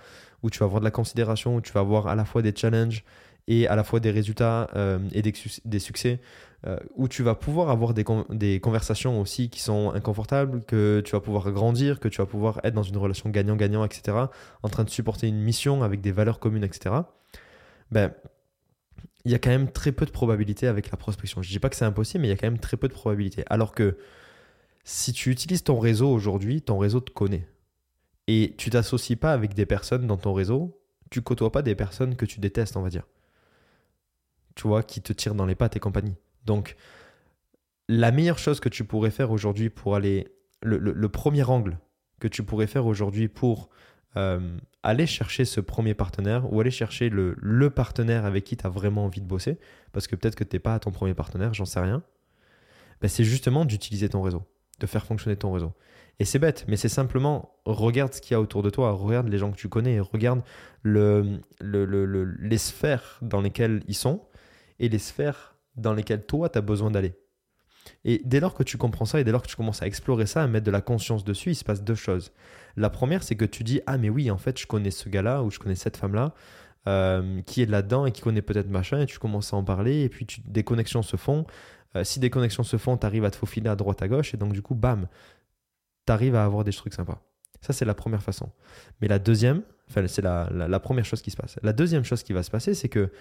où 0.44 0.50
tu 0.50 0.60
vas 0.60 0.66
avoir 0.66 0.80
de 0.80 0.86
la 0.86 0.92
considération, 0.92 1.58
où 1.58 1.62
tu 1.62 1.74
vas 1.74 1.82
avoir 1.82 2.08
à 2.08 2.16
la 2.16 2.26
fois 2.26 2.42
des 2.42 2.56
challenges 2.56 3.04
et 3.48 3.68
à 3.68 3.76
la 3.76 3.84
fois 3.84 4.00
des 4.00 4.12
résultats 4.12 4.70
euh, 4.76 5.00
et 5.14 5.22
des, 5.22 5.80
succès, 5.80 6.20
euh, 6.66 6.78
où 6.96 7.08
tu 7.08 7.24
vas 7.24 7.36
pouvoir 7.36 7.70
avoir 7.70 7.94
des, 7.94 8.06
des, 8.30 8.60
conversations 8.60 9.20
aussi 9.20 9.50
qui 9.50 9.62
sont 9.62 9.92
inconfortables, 9.92 10.64
que 10.64 11.02
tu 11.04 11.12
vas 11.14 11.20
pouvoir 11.20 11.52
grandir, 11.52 12.00
que 12.00 12.08
tu 12.08 12.20
vas 12.20 12.26
pouvoir 12.26 12.60
être 12.64 12.74
dans 12.74 12.84
une 12.84 12.98
relation 12.98 13.30
gagnant-gagnant, 13.30 13.84
etc., 13.84 14.18
en 14.64 14.70
train 14.70 14.84
de 14.84 14.90
supporter 14.90 15.28
une 15.28 15.42
mission 15.42 15.84
avec 15.84 16.02
des 16.02 16.12
valeurs 16.12 16.40
communes, 16.40 16.64
etc., 16.64 16.96
ben, 17.92 18.14
il 19.26 19.32
y 19.32 19.36
a 19.36 19.40
quand 19.40 19.50
même 19.50 19.72
très 19.72 19.92
peu 19.92 20.06
de 20.06 20.12
probabilités 20.12 20.68
avec 20.68 20.90
la 20.92 20.98
prospection. 20.98 21.42
Je 21.42 21.50
ne 21.50 21.52
dis 21.52 21.60
pas 21.60 21.70
que 21.70 21.76
c'est 21.76 21.86
impossible, 21.86 22.22
mais 22.22 22.28
il 22.28 22.32
y 22.32 22.34
a 22.34 22.38
quand 22.38 22.48
même 22.48 22.60
très 22.60 22.78
peu 22.78 22.88
de 22.88 22.94
probabilités. 22.94 23.44
Alors 23.48 23.74
que 23.74 23.98
si 24.84 25.14
tu 25.14 25.30
utilises 25.30 25.64
ton 25.64 25.80
réseau 25.80 26.10
aujourd'hui, 26.10 26.62
ton 26.62 26.78
réseau 26.78 27.02
te 27.02 27.12
connaît. 27.12 27.48
Et 28.28 28.56
tu 28.58 28.70
t'associes 28.70 29.18
pas 29.18 29.34
avec 29.34 29.54
des 29.54 29.66
personnes 29.66 30.08
dans 30.08 30.18
ton 30.18 30.34
réseau, 30.34 30.80
tu 31.10 31.22
côtoies 31.22 31.52
pas 31.52 31.62
des 31.62 31.76
personnes 31.76 32.16
que 32.16 32.26
tu 32.26 32.40
détestes, 32.40 32.78
on 32.78 32.82
va 32.82 32.90
dire. 32.90 33.08
Tu 34.56 34.68
vois, 34.68 34.84
qui 34.84 35.02
te 35.02 35.14
tirent 35.14 35.36
dans 35.36 35.46
les 35.46 35.56
pattes 35.56 35.76
et 35.76 35.80
compagnie. 35.80 36.16
Donc, 36.46 36.76
la 37.88 38.12
meilleure 38.12 38.40
chose 38.40 38.60
que 38.60 38.70
tu 38.70 38.84
pourrais 38.84 39.12
faire 39.12 39.32
aujourd'hui 39.32 39.70
pour 39.70 39.96
aller. 39.96 40.28
Le, 40.64 41.10
premier 41.10 41.44
angle 41.44 41.80
que 42.20 42.28
tu 42.28 42.44
pourrais 42.44 42.68
faire 42.68 42.86
aujourd'hui 42.86 43.28
pour 43.28 43.70
euh, 44.16 44.58
aller 44.84 45.08
chercher 45.08 45.44
ce 45.44 45.60
premier 45.60 45.96
partenaire 45.96 46.54
ou 46.54 46.62
aller 46.62 46.70
chercher 46.70 47.10
le, 47.10 47.36
le 47.40 47.70
partenaire 47.72 48.26
avec 48.26 48.44
qui 48.44 48.58
tu 48.58 48.66
as 48.68 48.70
vraiment 48.70 49.06
envie 49.06 49.22
de 49.22 49.26
bosser, 49.26 49.58
parce 49.92 50.06
que 50.06 50.16
peut-être 50.16 50.36
que 50.36 50.44
tu 50.44 50.56
n'es 50.56 50.60
pas 50.60 50.76
à 50.76 50.80
ton 50.80 50.92
premier 50.92 51.16
partenaire, 51.16 51.56
j'en 51.56 51.66
sais 51.66 51.80
rien, 51.80 52.04
ben 53.02 53.08
c'est 53.08 53.24
justement 53.24 53.66
d'utiliser 53.66 54.08
ton 54.08 54.22
réseau, 54.22 54.44
de 54.80 54.86
faire 54.86 55.06
fonctionner 55.06 55.36
ton 55.36 55.52
réseau. 55.52 55.74
Et 56.20 56.26
c'est 56.26 56.38
bête, 56.38 56.66
mais 56.68 56.78
c'est 56.78 56.90
simplement 56.90 57.56
regarde 57.66 58.14
ce 58.14 58.22
qu'il 58.22 58.34
y 58.34 58.36
a 58.36 58.42
autour 58.42 58.62
de 58.62 58.70
toi, 58.70 58.92
regarde 58.92 59.28
les 59.28 59.40
gens 59.40 59.52
que 59.52 59.58
tu 59.58 59.70
connais, 59.70 60.00
regarde 60.00 60.44
le, 60.84 61.40
le, 61.60 62.24
les 62.26 62.58
sphères 62.60 63.18
dans 63.24 63.42
lesquelles 63.42 63.82
ils 63.88 63.96
sont 63.96 64.22
et 64.82 64.90
les 64.90 65.00
sphères 65.00 65.56
dans 65.78 65.94
lesquelles 65.94 66.26
toi, 66.26 66.50
tu 66.50 66.58
as 66.58 66.62
besoin 66.62 66.92
d'aller. 66.92 67.14
Et 68.04 68.22
dès 68.26 68.40
lors 68.40 68.54
que 68.54 68.64
tu 68.64 68.78
comprends 68.78 69.06
ça 69.06 69.20
et 69.20 69.24
dès 69.24 69.32
lors 69.32 69.42
que 69.42 69.48
tu 69.48 69.56
commences 69.56 69.82
à 69.82 69.88
explorer 69.88 70.26
ça, 70.26 70.44
à 70.44 70.48
mettre 70.48 70.66
de 70.66 70.72
la 70.72 70.82
conscience 70.82 71.24
dessus, 71.24 71.52
il 71.52 71.56
se 71.56 71.64
passe 71.64 71.84
deux 71.84 71.96
choses. 71.96 72.32
La 72.76 72.90
première, 72.90 73.24
c'est 73.24 73.36
que 73.36 73.46
tu 73.46 73.64
dis 73.64 73.80
Ah, 73.86 73.98
mais 73.98 74.10
oui, 74.10 74.30
en 74.30 74.38
fait, 74.38 74.60
je 74.60 74.68
connais 74.68 74.92
ce 74.92 75.08
gars-là 75.08 75.44
ou 75.44 75.52
je 75.52 75.60
connais 75.60 75.76
cette 75.76 75.98
femme-là 75.98 76.34
euh, 76.88 77.42
qui 77.44 77.62
est 77.62 77.68
là-dedans 77.68 78.06
et 78.06 78.12
qui 78.12 78.22
connaît 78.22 78.42
peut-être 78.42 78.70
machin, 78.70 79.02
et 79.02 79.06
tu 79.06 79.20
commences 79.20 79.54
à 79.54 79.58
en 79.58 79.64
parler, 79.64 80.02
et 80.02 80.10
puis 80.10 80.26
des 80.46 80.64
connexions 80.64 81.04
se 81.04 81.16
font. 81.16 81.46
Euh, 81.96 82.04
si 82.04 82.20
des 82.20 82.30
connexions 82.30 82.64
se 82.64 82.78
font, 82.78 82.98
tu 82.98 83.06
arrives 83.06 83.26
à 83.26 83.32
te 83.32 83.36
faufiler 83.36 83.70
à 83.70 83.76
droite 83.76 84.02
à 84.02 84.08
gauche, 84.08 84.34
et 84.34 84.38
donc 84.38 84.54
du 84.54 84.62
coup, 84.62 84.76
bam, 84.76 85.08
tu 86.08 86.14
arrives 86.14 86.36
à 86.36 86.44
avoir 86.44 86.64
des 86.64 86.74
trucs 86.74 86.94
sympas. 86.94 87.22
Ça, 87.62 87.74
c'est 87.74 87.86
la 87.86 87.94
première 87.94 88.24
façon. 88.24 88.50
Mais 89.02 89.08
la 89.08 89.20
deuxième, 89.20 89.62
enfin, 89.90 90.08
c'est 90.08 90.24
la 90.24 90.80
première 90.80 91.06
chose 91.06 91.22
qui 91.22 91.30
se 91.30 91.38
passe. 91.38 91.60
La 91.62 91.74
deuxième 91.74 92.04
chose 92.04 92.24
qui 92.24 92.34
va 92.34 92.42
se 92.42 92.50
passer, 92.50 92.74
c'est 92.74 92.90
que 92.90 93.12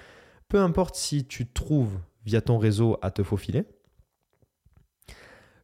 peu 0.50 0.60
importe 0.60 0.96
si 0.96 1.24
tu 1.24 1.46
trouves 1.46 1.98
via 2.26 2.42
ton 2.42 2.58
réseau 2.58 2.98
à 3.00 3.10
te 3.10 3.22
faufiler, 3.22 3.64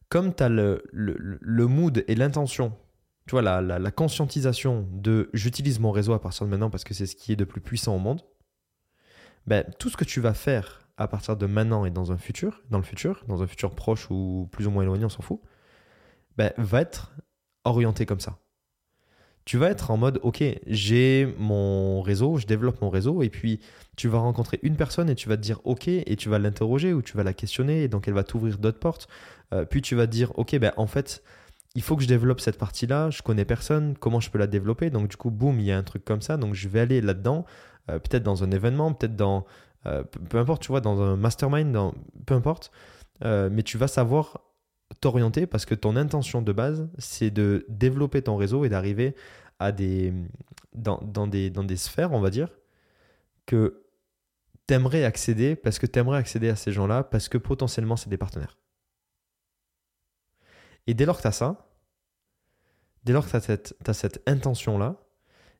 comme 0.09 0.33
tu 0.33 0.41
as 0.41 0.49
le, 0.49 0.81
mood 1.67 2.03
et 2.07 2.15
l'intention, 2.15 2.73
tu 3.27 3.31
vois, 3.31 3.41
la, 3.41 3.61
la, 3.61 3.91
conscientisation 3.91 4.87
de 4.93 5.29
j'utilise 5.33 5.79
mon 5.79 5.91
réseau 5.91 6.13
à 6.13 6.21
partir 6.21 6.45
de 6.45 6.51
maintenant 6.51 6.69
parce 6.69 6.85
que 6.85 6.93
c'est 6.93 7.05
ce 7.05 7.17
qui 7.17 7.33
est 7.33 7.35
de 7.35 7.43
plus 7.43 7.59
puissant 7.59 7.95
au 7.95 7.99
monde, 7.99 8.21
ben, 9.45 9.65
tout 9.77 9.89
ce 9.89 9.97
que 9.97 10.05
tu 10.05 10.21
vas 10.21 10.33
faire 10.33 10.87
à 10.95 11.09
partir 11.09 11.35
de 11.35 11.45
maintenant 11.45 11.85
et 11.85 11.91
dans 11.91 12.13
un 12.13 12.17
futur, 12.17 12.63
dans 12.69 12.77
le 12.77 12.85
futur, 12.85 13.25
dans 13.27 13.43
un 13.43 13.47
futur 13.47 13.75
proche 13.75 14.09
ou 14.09 14.47
plus 14.53 14.67
ou 14.67 14.71
moins 14.71 14.83
éloigné, 14.83 15.03
on 15.03 15.09
s'en 15.09 15.21
fout, 15.21 15.41
ben, 16.37 16.53
va 16.57 16.81
être 16.81 17.13
orienté 17.65 18.05
comme 18.05 18.21
ça 18.21 18.39
tu 19.47 19.57
vas 19.57 19.69
être 19.69 19.91
en 19.91 19.97
mode, 19.97 20.19
ok, 20.23 20.43
j'ai 20.67 21.33
mon 21.39 22.01
réseau, 22.01 22.35
je 22.35 22.45
développe 22.45 22.81
mon 22.81 22.89
réseau, 22.89 23.23
et 23.23 23.29
puis 23.29 23.61
tu 23.95 24.09
vas 24.09 24.17
rencontrer 24.17 24.59
une 24.61 24.75
personne 24.75 25.09
et 25.09 25.15
tu 25.15 25.29
vas 25.29 25.37
te 25.37 25.41
dire, 25.41 25.61
ok, 25.63 25.87
et 25.87 26.15
tu 26.17 26.27
vas 26.27 26.37
l'interroger 26.37 26.91
ou 26.91 27.01
tu 27.01 27.15
vas 27.15 27.23
la 27.23 27.31
questionner, 27.31 27.83
et 27.83 27.87
donc 27.87 28.09
elle 28.09 28.13
va 28.13 28.25
t'ouvrir 28.25 28.57
d'autres 28.57 28.79
portes. 28.79 29.07
Euh, 29.53 29.63
puis 29.63 29.81
tu 29.81 29.95
vas 29.95 30.05
te 30.05 30.11
dire, 30.11 30.37
ok, 30.37 30.59
ben 30.59 30.73
en 30.75 30.85
fait, 30.85 31.23
il 31.75 31.81
faut 31.81 31.95
que 31.95 32.03
je 32.03 32.09
développe 32.09 32.41
cette 32.41 32.57
partie-là, 32.57 33.09
je 33.09 33.21
connais 33.21 33.45
personne, 33.45 33.95
comment 33.97 34.19
je 34.19 34.29
peux 34.29 34.37
la 34.37 34.47
développer? 34.47 34.89
Donc 34.89 35.07
du 35.07 35.15
coup, 35.15 35.31
boum, 35.31 35.61
il 35.61 35.65
y 35.65 35.71
a 35.71 35.77
un 35.77 35.83
truc 35.83 36.03
comme 36.03 36.21
ça, 36.21 36.35
donc 36.35 36.53
je 36.53 36.67
vais 36.67 36.81
aller 36.81 36.99
là-dedans, 36.99 37.45
euh, 37.89 37.99
peut-être 37.99 38.23
dans 38.23 38.43
un 38.43 38.51
événement, 38.51 38.91
peut-être 38.91 39.15
dans, 39.15 39.45
euh, 39.85 40.03
peu 40.03 40.39
importe, 40.39 40.61
tu 40.61 40.73
vois, 40.73 40.81
dans 40.81 41.01
un 41.01 41.15
mastermind, 41.15 41.71
dans, 41.71 41.95
peu 42.25 42.33
importe, 42.33 42.69
mais 43.23 43.63
tu 43.63 43.77
vas 43.77 43.87
savoir 43.87 44.41
t'orienter 45.01 45.47
parce 45.47 45.65
que 45.65 45.75
ton 45.75 45.95
intention 45.95 46.41
de 46.41 46.51
base, 46.51 46.89
c'est 46.97 47.29
de 47.29 47.65
développer 47.69 48.21
ton 48.21 48.35
réseau 48.35 48.65
et 48.65 48.69
d'arriver 48.69 49.15
à 49.59 49.71
des 49.71 50.13
dans, 50.73 51.27
des, 51.27 51.49
dans 51.49 51.63
des 51.63 51.77
sphères, 51.77 52.13
on 52.13 52.21
va 52.21 52.29
dire, 52.29 52.49
que 53.45 53.83
tu 54.67 54.73
aimerais 54.73 55.03
accéder 55.03 55.55
parce 55.55 55.79
que 55.79 55.87
tu 55.87 55.97
aimerais 55.97 56.19
accéder 56.19 56.49
à 56.49 56.55
ces 56.55 56.71
gens-là 56.71 57.03
parce 57.03 57.29
que 57.29 57.37
potentiellement 57.37 57.95
c'est 57.95 58.09
des 58.09 58.17
partenaires. 58.17 58.57
Et 60.85 60.93
dès 60.93 61.05
lors 61.05 61.17
que 61.17 61.23
tu 61.23 61.27
as 61.27 61.31
ça, 61.31 61.69
dès 63.03 63.13
lors 63.13 63.25
que 63.25 63.31
tu 63.31 63.35
as 63.35 63.41
cette, 63.41 63.75
as 63.87 63.93
cette 63.93 64.21
intention-là, 64.27 64.95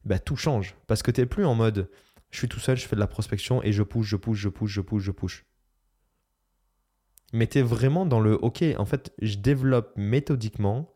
bah, 0.06 0.20
tout 0.20 0.36
change. 0.36 0.76
Parce 0.88 1.04
que 1.04 1.12
tu 1.12 1.22
n'es 1.22 1.28
plus 1.28 1.46
en 1.46 1.56
mode 1.56 1.90
je 2.30 2.40
suis 2.40 2.50
tout 2.50 2.60
seul, 2.60 2.78
je 2.78 2.86
fais 2.86 2.96
de 2.96 3.00
la 3.00 3.08
prospection 3.08 3.64
et 3.64 3.72
je 3.72 3.84
pousse, 3.84 4.06
je 4.06 4.18
pousse, 4.18 4.38
je 4.38 4.50
pousse, 4.50 4.70
je 4.70 4.82
pousse, 4.82 5.04
je 5.04 5.12
pousse 5.12 5.44
mais 7.34 7.48
vraiment 7.62 8.06
dans 8.06 8.20
le 8.20 8.34
OK, 8.36 8.64
en 8.78 8.86
fait, 8.86 9.14
je 9.22 9.38
développe 9.38 9.92
méthodiquement 9.98 10.94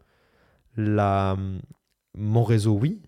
la, 0.77 1.37
mon 2.15 2.43
réseau, 2.43 2.73
oui, 2.73 3.01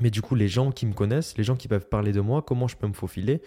mais 0.00 0.10
du 0.10 0.22
coup, 0.22 0.34
les 0.34 0.48
gens 0.48 0.70
qui 0.70 0.86
me 0.86 0.92
connaissent, 0.92 1.36
les 1.36 1.44
gens 1.44 1.56
qui 1.56 1.68
peuvent 1.68 1.88
parler 1.88 2.12
de 2.12 2.20
moi, 2.20 2.42
comment 2.42 2.68
je 2.68 2.76
peux 2.76 2.86
me 2.86 2.92
faufiler 2.92 3.42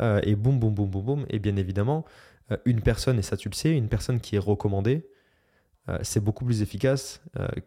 euh, 0.00 0.20
Et 0.22 0.36
boum, 0.36 0.58
boum, 0.58 0.74
boum, 0.74 0.88
boum, 0.88 1.04
boum. 1.04 1.26
Et 1.28 1.38
bien 1.38 1.56
évidemment, 1.56 2.04
euh, 2.52 2.56
une 2.64 2.80
personne, 2.80 3.18
et 3.18 3.22
ça 3.22 3.36
tu 3.36 3.48
le 3.48 3.54
sais, 3.54 3.76
une 3.76 3.88
personne 3.88 4.20
qui 4.20 4.36
est 4.36 4.40
recommandée, 4.40 5.08
euh, 5.88 5.98
c'est 6.02 6.20
beaucoup 6.20 6.44
plus 6.44 6.62
efficace 6.62 7.22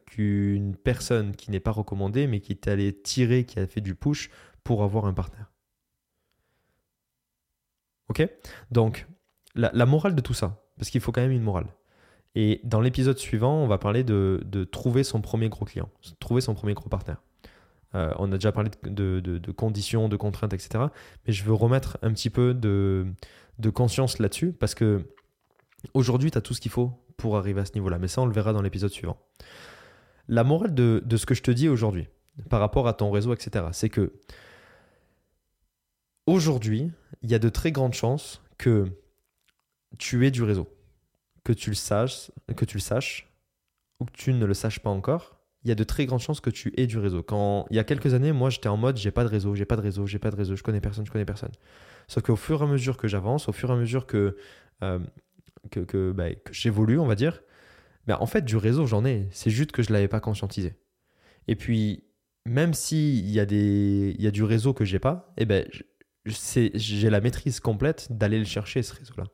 qu'une 0.05 0.75
personne 0.75 1.35
qui 1.35 1.51
n'est 1.51 1.59
pas 1.59 1.71
recommandée, 1.71 2.27
mais 2.27 2.39
qui 2.39 2.51
est 2.51 2.67
allée 2.67 2.93
tirer, 2.93 3.45
qui 3.45 3.59
a 3.59 3.67
fait 3.67 3.81
du 3.81 3.95
push 3.95 4.29
pour 4.63 4.83
avoir 4.83 5.05
un 5.05 5.13
partenaire. 5.13 5.51
Ok? 8.09 8.27
Donc, 8.69 9.07
la, 9.55 9.85
morale 9.85 10.15
de 10.15 10.21
tout 10.21 10.33
ça, 10.33 10.60
parce 10.81 10.89
qu'il 10.89 10.99
faut 10.99 11.11
quand 11.11 11.21
même 11.21 11.31
une 11.31 11.43
morale. 11.43 11.67
Et 12.33 12.59
dans 12.63 12.81
l'épisode 12.81 13.19
suivant, 13.19 13.53
on 13.57 13.67
va 13.67 13.77
parler 13.77 14.03
de, 14.03 14.67
trouver 14.71 15.03
son 15.03 15.21
premier 15.21 15.47
gros 15.47 15.63
client, 15.63 15.89
trouver 16.19 16.41
son 16.41 16.55
premier 16.55 16.73
gros 16.73 16.89
partenaire. 16.89 17.21
Euh, 17.93 18.11
on 18.17 18.31
a 18.31 18.37
déjà 18.37 18.51
parlé 18.51 18.71
de, 18.81 19.51
conditions, 19.51 20.09
de 20.09 20.15
contraintes, 20.15 20.53
etc. 20.53 20.85
Mais 21.27 21.33
je 21.33 21.43
veux 21.43 21.53
remettre 21.53 21.99
un 22.01 22.11
petit 22.11 22.31
peu 22.31 22.55
de, 22.55 23.05
conscience 23.75 24.17
là-dessus 24.17 24.53
parce 24.53 24.73
que 24.73 25.07
aujourd'hui, 25.93 26.31
tu 26.31 26.37
as 26.39 26.41
tout 26.41 26.55
ce 26.55 26.61
qu'il 26.61 26.71
faut 26.71 26.91
pour 27.15 27.37
arriver 27.37 27.61
à 27.61 27.65
ce 27.65 27.73
niveau-là. 27.75 27.99
Mais 27.99 28.07
ça, 28.07 28.23
on 28.23 28.25
le 28.25 28.33
verra 28.33 28.51
dans 28.51 28.63
l'épisode 28.63 28.89
suivant. 28.89 29.19
La 30.27 30.43
morale 30.43 30.73
de, 30.73 31.03
de 31.05 31.15
ce 31.15 31.27
que 31.27 31.35
je 31.35 31.43
te 31.43 31.51
dis 31.51 31.69
aujourd'hui 31.69 32.07
par 32.49 32.59
rapport 32.59 32.87
à 32.87 32.93
ton 32.93 33.11
réseau, 33.11 33.35
etc., 33.35 33.65
c'est 33.71 33.89
que 33.89 34.13
aujourd'hui, 36.25 36.89
il 37.21 37.29
y 37.29 37.35
a 37.35 37.39
de 37.39 37.49
très 37.49 37.71
grandes 37.71 37.93
chances 37.93 38.41
que 38.57 38.87
tu 39.97 40.25
es 40.25 40.31
du 40.31 40.43
réseau. 40.43 40.67
Que 41.43 41.53
tu 41.53 41.69
le 41.69 41.75
saches, 41.75 42.31
que 42.55 42.65
tu 42.65 42.77
le 42.77 42.81
saches 42.81 43.31
ou 43.99 44.05
que 44.05 44.11
tu 44.13 44.33
ne 44.33 44.45
le 44.45 44.53
saches 44.53 44.79
pas 44.79 44.89
encore, 44.89 45.41
il 45.63 45.69
y 45.69 45.71
a 45.71 45.75
de 45.75 45.83
très 45.83 46.05
grandes 46.05 46.19
chances 46.19 46.39
que 46.39 46.49
tu 46.49 46.73
aies 46.77 46.87
du 46.87 46.97
réseau. 46.97 47.23
Quand 47.23 47.65
il 47.69 47.75
y 47.75 47.79
a 47.79 47.83
quelques 47.83 48.13
années, 48.13 48.31
moi 48.31 48.49
j'étais 48.49 48.69
en 48.69 48.77
mode 48.77 48.97
j'ai 48.97 49.11
pas 49.11 49.23
de 49.23 49.29
réseau, 49.29 49.55
j'ai 49.55 49.65
pas 49.65 49.75
de 49.75 49.81
réseau, 49.81 50.07
j'ai 50.07 50.19
pas 50.19 50.31
de 50.31 50.35
réseau, 50.35 50.55
je 50.55 50.63
connais 50.63 50.81
personne, 50.81 51.05
je 51.05 51.11
connais 51.11 51.25
personne. 51.25 51.51
Sauf 52.07 52.23
qu'au 52.23 52.35
fur 52.35 52.61
et 52.61 52.65
à 52.65 52.67
mesure 52.67 52.97
que 52.97 53.07
j'avance, 53.07 53.47
au 53.47 53.51
fur 53.51 53.69
et 53.69 53.73
à 53.73 53.75
mesure 53.75 54.07
que, 54.07 54.37
euh, 54.83 54.99
que, 55.69 56.11
bah, 56.11 56.33
que, 56.33 56.53
j'évolue, 56.53 56.99
on 56.99 57.05
va 57.05 57.15
dire, 57.15 57.41
bah, 58.07 58.17
en 58.19 58.25
fait 58.25 58.43
du 58.43 58.57
réseau 58.57 58.87
j'en 58.87 59.05
ai, 59.05 59.27
c'est 59.31 59.51
juste 59.51 59.71
que 59.71 59.83
je 59.83 59.93
l'avais 59.93 60.07
pas 60.07 60.19
conscientisé. 60.19 60.75
Et 61.47 61.55
puis, 61.55 62.05
même 62.45 62.73
s'il 62.73 63.29
y, 63.29 63.39
a 63.39 63.45
des, 63.45 64.15
il 64.17 64.23
y 64.23 64.27
a 64.27 64.31
du 64.31 64.43
réseau 64.43 64.73
que 64.73 64.85
j'ai 64.85 64.99
pas, 64.99 65.33
eh 65.37 65.45
ben, 65.45 65.67
j'ai 66.25 67.09
la 67.09 67.21
maîtrise 67.21 67.59
complète 67.59 68.07
d'aller 68.11 68.39
le 68.39 68.45
chercher 68.45 68.81
ce 68.83 68.95
réseau-là. 68.95 69.25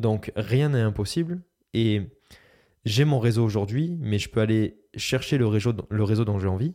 Donc 0.00 0.32
rien 0.34 0.70
n'est 0.70 0.80
impossible. 0.80 1.42
Et 1.74 2.10
j'ai 2.84 3.04
mon 3.04 3.20
réseau 3.20 3.44
aujourd'hui, 3.44 3.96
mais 4.00 4.18
je 4.18 4.28
peux 4.28 4.40
aller 4.40 4.82
chercher 4.96 5.38
le 5.38 5.46
réseau, 5.46 5.74
le 5.88 6.02
réseau 6.02 6.24
dont 6.24 6.38
j'ai 6.38 6.48
envie. 6.48 6.74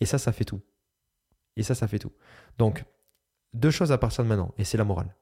Et 0.00 0.06
ça, 0.06 0.18
ça 0.18 0.30
fait 0.30 0.44
tout. 0.44 0.60
Et 1.56 1.62
ça, 1.62 1.74
ça 1.74 1.88
fait 1.88 1.98
tout. 1.98 2.12
Donc, 2.58 2.84
deux 3.54 3.70
choses 3.70 3.90
à 3.90 3.98
partir 3.98 4.22
de 4.22 4.28
maintenant, 4.28 4.54
et 4.58 4.64
c'est 4.64 4.78
la 4.78 4.84
morale. 4.84 5.16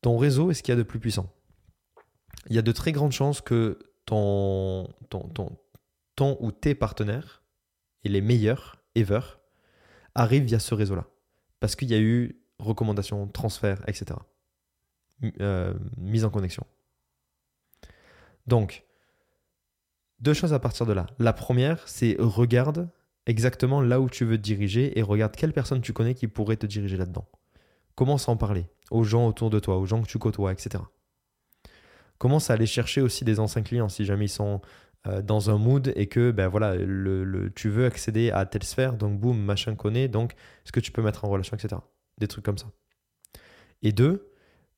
Ton 0.00 0.16
réseau 0.16 0.50
est 0.50 0.54
ce 0.54 0.62
qu'il 0.62 0.72
y 0.72 0.76
a 0.76 0.78
de 0.78 0.84
plus 0.84 1.00
puissant? 1.00 1.30
Il 2.48 2.56
y 2.56 2.58
a 2.58 2.62
de 2.62 2.72
très 2.72 2.92
grandes 2.92 3.12
chances 3.12 3.42
que 3.42 3.78
ton, 4.06 4.88
ton, 5.10 5.28
ton, 5.28 5.58
ton 6.16 6.38
ou 6.40 6.52
tes 6.52 6.74
partenaires, 6.74 7.42
et 8.04 8.08
les 8.08 8.22
meilleurs, 8.22 8.82
ever, 8.94 9.20
arrivent 10.14 10.44
via 10.44 10.58
ce 10.58 10.74
réseau-là. 10.74 11.06
Parce 11.58 11.76
qu'il 11.76 11.90
y 11.90 11.94
a 11.94 12.00
eu 12.00 12.40
recommandation, 12.58 13.26
transfert, 13.26 13.82
etc. 13.88 14.16
Euh, 15.40 15.74
mise 15.98 16.24
en 16.24 16.30
connexion. 16.30 16.66
Donc, 18.46 18.84
deux 20.18 20.32
choses 20.32 20.54
à 20.54 20.58
partir 20.58 20.86
de 20.86 20.94
là. 20.94 21.06
La 21.18 21.34
première, 21.34 21.86
c'est 21.86 22.16
regarde 22.18 22.88
exactement 23.26 23.82
là 23.82 24.00
où 24.00 24.08
tu 24.08 24.24
veux 24.24 24.38
te 24.38 24.42
diriger 24.42 24.98
et 24.98 25.02
regarde 25.02 25.36
quelle 25.36 25.52
personne 25.52 25.82
tu 25.82 25.92
connais 25.92 26.14
qui 26.14 26.26
pourrait 26.26 26.56
te 26.56 26.66
diriger 26.66 26.96
là-dedans. 26.96 27.28
Commence 27.96 28.28
à 28.28 28.32
en 28.32 28.36
parler 28.36 28.66
aux 28.90 29.04
gens 29.04 29.26
autour 29.26 29.50
de 29.50 29.58
toi, 29.58 29.76
aux 29.76 29.84
gens 29.84 30.02
que 30.02 30.08
tu 30.08 30.18
côtoies, 30.18 30.52
etc. 30.52 30.82
commence 32.18 32.50
à 32.50 32.54
aller 32.54 32.66
chercher 32.66 33.02
aussi 33.02 33.24
des 33.24 33.40
anciens 33.40 33.62
clients 33.62 33.88
si 33.88 34.04
jamais 34.04 34.24
ils 34.24 34.30
sont 34.30 34.62
euh, 35.06 35.22
dans 35.22 35.50
un 35.50 35.58
mood 35.58 35.92
et 35.96 36.06
que 36.06 36.30
ben 36.30 36.48
voilà, 36.48 36.76
le, 36.76 37.52
tu 37.54 37.68
veux 37.68 37.84
accéder 37.84 38.30
à 38.30 38.46
telle 38.46 38.64
sphère, 38.64 38.96
donc 38.96 39.20
boum, 39.20 39.38
machin 39.38 39.74
connaît, 39.74 40.08
donc 40.08 40.32
est-ce 40.64 40.72
que 40.72 40.80
tu 40.80 40.92
peux 40.92 41.02
mettre 41.02 41.24
en 41.24 41.28
relation, 41.28 41.56
etc. 41.56 41.80
Des 42.18 42.26
trucs 42.26 42.44
comme 42.44 42.58
ça. 42.58 42.70
Et 43.82 43.92
deux, 43.92 44.29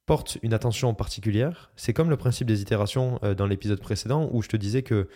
porte 0.07 0.39
une 0.43 0.55
attention 0.55 0.95
particulière. 0.95 1.71
C'est 1.77 1.93
comme 1.93 2.11
le 2.11 2.17
principe 2.17 2.47
des 2.47 2.61
itérations 2.61 3.19
euh, 3.23 3.35
dans 3.35 3.47
l'épisode 3.47 3.81
précédent 3.81 4.29
où 4.33 4.43
je 4.43 4.49
te 4.49 4.57
disais 4.57 4.83
que 4.83 5.09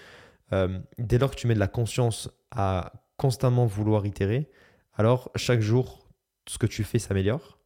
euh, 0.52 0.78
dès 0.99 1.19
lors 1.19 1.31
que 1.31 1.37
tu 1.37 1.47
mets 1.47 1.55
de 1.55 1.61
la 1.61 1.69
conscience 1.69 2.31
à 2.50 2.93
constamment 3.16 3.66
vouloir 3.66 4.07
itérer, 4.07 4.49
alors 4.95 5.31
chaque 5.35 5.61
jour, 5.61 6.09
ce 6.47 6.59
que 6.59 6.66
tu 6.66 6.85
fais 6.85 6.99
s'améliore. 6.99 7.59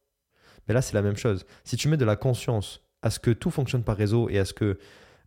Mais 0.67 0.73
là, 0.73 0.81
c'est 0.81 0.93
la 0.93 1.01
même 1.01 1.17
chose. 1.17 1.45
Si 1.63 1.77
tu 1.77 1.87
mets 1.87 1.97
de 1.97 2.05
la 2.05 2.15
conscience 2.15 2.83
à 3.01 3.09
ce 3.09 3.19
que 3.19 3.31
tout 3.31 3.51
fonctionne 3.51 3.83
par 3.83 3.97
réseau 3.97 4.29
et 4.29 4.39
à 4.39 4.45
ce 4.45 4.53
que 4.53 4.79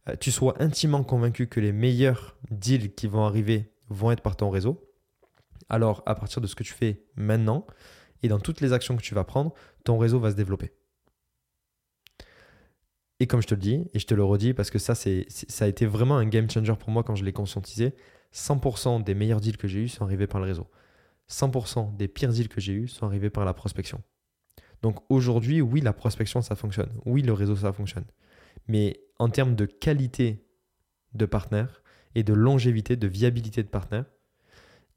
euh, 0.09 0.17
tu 0.19 0.31
sois 0.31 0.61
intimement 0.61 1.05
convaincu 1.05 1.47
que 1.47 1.61
les 1.61 1.73
meilleurs 1.73 2.37
deals 2.51 2.95
qui 2.95 3.07
vont 3.07 3.25
arriver 3.25 3.73
vont 3.89 4.11
être 4.11 4.23
par 4.23 4.37
ton 4.37 4.51
réseau, 4.51 4.91
alors 5.69 6.03
à 6.07 6.15
partir 6.15 6.41
de 6.41 6.47
ce 6.47 6.55
que 6.55 6.63
tu 6.63 6.73
fais 6.73 7.05
maintenant 7.17 7.67
et 8.23 8.29
dans 8.29 8.41
toutes 8.41 8.61
les 8.61 8.73
actions 8.73 8.97
que 8.97 9.03
tu 9.03 9.15
vas 9.15 9.25
prendre, 9.25 9.53
ton 9.85 9.99
réseau 9.99 10.19
va 10.19 10.31
se 10.31 10.37
développer. 10.37 10.73
Et 13.21 13.27
comme 13.27 13.41
je 13.41 13.47
te 13.47 13.55
le 13.55 13.61
dis, 13.61 13.87
et 13.93 13.99
je 13.99 14.07
te 14.07 14.15
le 14.15 14.25
redis 14.25 14.55
parce 14.55 14.71
que 14.71 14.79
ça, 14.79 14.95
c'est, 14.95 15.27
ça 15.29 15.65
a 15.65 15.69
été 15.69 15.87
vraiment 15.87 16.17
un 16.17 16.27
game 16.27 16.51
changer 16.51 16.75
pour 16.75 16.91
moi 16.91 17.05
quand 17.05 17.15
je 17.15 17.25
l'ai 17.25 17.33
conscientisé, 17.33 17.95
100% 18.35 19.05
des 19.05 19.15
meilleurs 19.15 19.41
deals 19.41 19.57
que 19.57 19.69
j'ai 19.69 19.81
eus 19.81 19.89
sont 19.89 20.05
arrivés 20.05 20.27
par 20.27 20.41
le 20.41 20.47
réseau. 20.47 20.67
100% 21.31 21.97
des 21.97 22.09
pires 22.09 22.33
deals 22.33 22.49
que 22.49 22.61
j'ai 22.61 22.73
eus 22.73 22.89
sont 22.89 23.07
arrivés 23.07 23.31
par 23.31 23.45
la 23.45 23.55
prospection. 23.55 24.03
Donc 24.83 24.99
aujourd'hui, 25.09 25.61
oui, 25.61 25.81
la 25.81 25.93
prospection, 25.93 26.43
ça 26.43 26.57
fonctionne. 26.57 26.91
Oui, 27.07 27.23
le 27.23 27.33
réseau, 27.33 27.57
ça 27.57 27.73
fonctionne. 27.73 28.05
Mais 28.67 29.01
en 29.19 29.29
termes 29.29 29.55
de 29.55 29.65
qualité 29.65 30.45
de 31.15 31.27
partenaire 31.27 31.83
et 32.15 32.23
de 32.23 32.35
longévité, 32.35 32.97
de 32.97 33.07
viabilité 33.07 33.63
de 33.63 33.69
partenaire, 33.69 34.05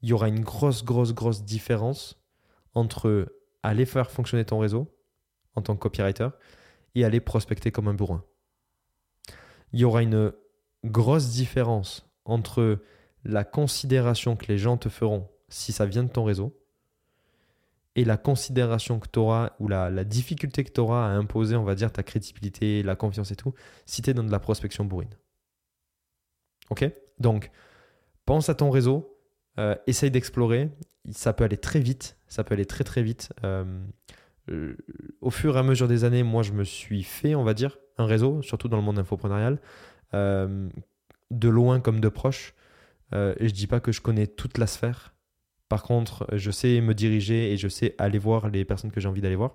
il 0.02 0.08
y 0.08 0.12
aura 0.12 0.28
une 0.28 0.40
grosse, 0.40 0.84
grosse, 0.84 1.14
grosse 1.14 1.44
différence 1.44 2.20
entre 2.74 3.32
aller 3.62 3.86
faire 3.86 4.10
fonctionner 4.10 4.44
ton 4.44 4.58
réseau 4.58 4.94
en 5.54 5.62
tant 5.62 5.74
que 5.74 5.80
copywriter 5.80 6.28
et 6.94 7.04
aller 7.04 7.20
prospecter 7.20 7.70
comme 7.70 7.88
un 7.88 7.94
bourrin. 7.94 8.24
Il 9.72 9.80
y 9.80 9.84
aura 9.84 10.02
une 10.02 10.32
grosse 10.84 11.30
différence 11.30 12.08
entre 12.24 12.80
la 13.24 13.44
considération 13.44 14.36
que 14.36 14.46
les 14.46 14.58
gens 14.58 14.76
te 14.76 14.88
feront 14.88 15.28
si 15.48 15.72
ça 15.72 15.86
vient 15.86 16.04
de 16.04 16.08
ton 16.08 16.24
réseau 16.24 16.58
et 17.98 18.04
la 18.04 18.16
considération 18.16 19.00
que 19.00 19.08
tu 19.08 19.18
auras 19.18 19.54
ou 19.58 19.66
la, 19.66 20.04
difficulté 20.04 20.62
que 20.62 20.70
tu 20.70 20.80
auras 20.80 21.08
à 21.08 21.10
imposer, 21.10 21.56
on 21.56 21.64
va 21.64 21.74
dire, 21.74 21.92
ta 21.92 22.04
crédibilité, 22.04 22.82
la 22.84 22.94
confiance 22.94 23.32
et 23.32 23.36
tout, 23.36 23.54
si 23.86 24.02
tu 24.02 24.10
es 24.10 24.14
dans 24.14 24.22
de 24.22 24.30
la 24.30 24.38
prospection 24.38 24.84
bourrine. 24.84 25.16
Ok? 26.70 26.88
Donc, 27.18 27.50
pense 28.24 28.48
à 28.48 28.54
ton 28.54 28.70
réseau, 28.70 29.18
euh, 29.58 29.74
essaye 29.88 30.12
d'explorer. 30.12 30.70
Ça 31.10 31.32
peut 31.32 31.42
aller 31.42 31.56
très 31.56 31.80
vite, 31.80 32.16
ça 32.28 32.44
peut 32.44 32.54
aller 32.54 32.66
très 32.66 32.84
très 32.84 33.02
vite. 33.02 33.32
Euh, 33.42 33.64
au 35.20 35.30
fur 35.30 35.56
et 35.56 35.58
à 35.58 35.62
mesure 35.62 35.88
des 35.88 36.04
années, 36.04 36.22
moi, 36.22 36.42
je 36.42 36.52
me 36.52 36.64
suis 36.64 37.02
fait, 37.02 37.34
on 37.34 37.44
va 37.44 37.54
dire, 37.54 37.78
un 37.96 38.06
réseau, 38.06 38.42
surtout 38.42 38.68
dans 38.68 38.76
le 38.76 38.82
monde 38.82 38.98
infopreneurial, 38.98 39.60
euh, 40.14 40.68
de 41.30 41.48
loin 41.48 41.80
comme 41.80 42.00
de 42.00 42.08
proche. 42.08 42.54
et 43.12 43.48
je 43.48 43.54
dis 43.54 43.66
pas 43.66 43.80
que 43.80 43.92
je 43.92 44.00
connais 44.00 44.26
toute 44.26 44.58
la 44.58 44.66
sphère, 44.66 45.14
par 45.68 45.82
contre, 45.82 46.26
je 46.32 46.50
sais 46.50 46.80
me 46.80 46.94
diriger 46.94 47.52
et 47.52 47.56
je 47.56 47.68
sais 47.68 47.94
aller 47.98 48.18
voir 48.18 48.48
les 48.48 48.64
personnes 48.64 48.90
que 48.90 49.00
j'ai 49.00 49.08
envie 49.08 49.20
d'aller 49.20 49.36
voir. 49.36 49.52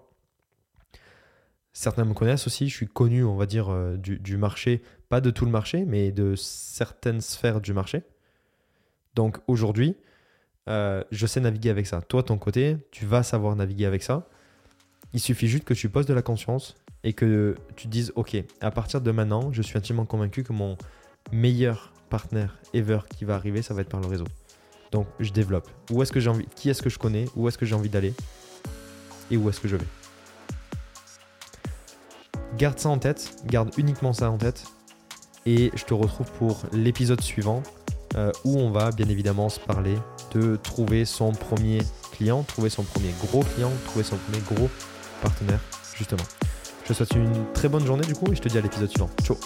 Certains 1.74 2.06
me 2.06 2.14
connaissent 2.14 2.46
aussi, 2.46 2.70
je 2.70 2.76
suis 2.76 2.88
connu, 2.88 3.24
on 3.24 3.36
va 3.36 3.48
dire, 3.48 3.70
euh, 3.70 3.98
du, 3.98 4.38
marché, 4.38 4.84
pas 5.10 5.22
de 5.22 5.32
tout 5.32 5.46
le 5.46 5.52
marché, 5.52 5.86
mais 5.86 6.12
de 6.12 6.36
certaines 6.36 7.20
sphères 7.20 7.62
du 7.62 7.74
marché. 7.74 8.04
Donc 9.16 9.40
aujourd'hui, 9.48 9.96
euh, 10.70 11.04
je 11.10 11.26
sais 11.26 11.40
naviguer 11.40 11.72
avec 11.72 11.88
ça. 11.88 12.02
Toi, 12.04 12.22
ton 12.22 12.38
côté, 12.38 12.78
tu 12.92 13.08
vas 13.08 13.24
savoir 13.24 13.56
naviguer 13.56 13.88
avec 13.88 14.04
ça. 14.04 14.30
Il 15.14 15.20
suffit 15.20 15.48
juste 15.48 15.64
que 15.64 15.76
tu 15.76 15.90
poses 15.90 16.08
de 16.08 16.14
la 16.14 16.24
conscience 16.24 16.76
et 17.04 17.14
que 17.14 17.56
tu 17.76 17.88
dises, 17.88 18.12
OK, 18.16 18.36
à 18.62 18.72
partir 18.72 19.00
de 19.00 19.12
maintenant, 19.12 19.52
je 19.52 19.62
suis 19.62 19.78
intimement 19.78 20.06
convaincu 20.06 20.44
que 20.44 20.54
mon 20.54 20.78
meilleur 21.32 21.94
partenaire 22.10 22.58
ever 22.74 23.00
qui 23.16 23.24
va 23.26 23.36
arriver, 23.36 23.62
ça 23.62 23.74
va 23.74 23.82
être 23.82 23.90
par 23.90 24.02
le 24.02 24.08
réseau. 24.08 24.26
Donc 24.92 25.08
je 25.20 25.32
développe. 25.32 25.70
Où 25.92 26.02
est-ce 26.02 26.12
que 26.12 26.20
j'ai 26.20 26.32
Qui 26.56 26.70
est-ce 26.70 26.82
que 26.82 26.90
je 26.90 26.98
connais 26.98 27.26
Où 27.36 27.48
est-ce 27.48 27.58
que 27.58 27.66
j'ai 27.66 27.76
envie 27.76 27.90
d'aller 27.90 28.14
Et 29.30 29.38
où 29.38 29.50
est-ce 29.50 29.60
que 29.60 29.68
je 29.68 29.76
vais? 29.76 29.86
Garde 32.58 32.80
ça 32.80 32.90
en 32.90 32.98
tête, 32.98 33.36
garde 33.46 33.72
uniquement 33.78 34.14
ça 34.14 34.30
en 34.30 34.38
tête. 34.38 34.64
Et 35.46 35.72
je 35.76 35.84
te 35.84 35.94
retrouve 35.94 36.32
pour 36.34 36.64
l'épisode 36.72 37.22
suivant 37.22 37.62
euh, 38.16 38.32
où 38.46 38.58
on 38.58 38.72
va 38.72 38.92
bien 38.92 39.10
évidemment 39.10 39.50
se 39.50 39.60
parler 39.60 39.98
de 40.34 40.56
trouver 40.56 41.06
son 41.06 41.32
premier 41.34 41.80
client, 42.14 42.44
trouver 42.44 42.70
son 42.70 42.84
premier 42.84 43.12
gros 43.22 43.44
client, 43.44 43.72
trouver 43.86 44.04
son 44.04 44.18
premier 44.18 44.40
gros 44.40 44.70
partenaire, 45.24 45.60
justement. 45.98 46.24
Je 46.84 46.90
te 46.90 46.94
souhaite 46.94 47.16
une 47.16 47.52
très 47.54 47.70
bonne 47.70 47.86
journée 47.86 48.06
du 48.06 48.14
coup 48.14 48.32
et 48.32 48.36
je 48.36 48.42
te 48.42 48.50
dis 48.50 48.58
à 48.58 48.62
l'épisode 48.62 48.90
suivant. 48.90 49.10
Ciao 49.24 49.38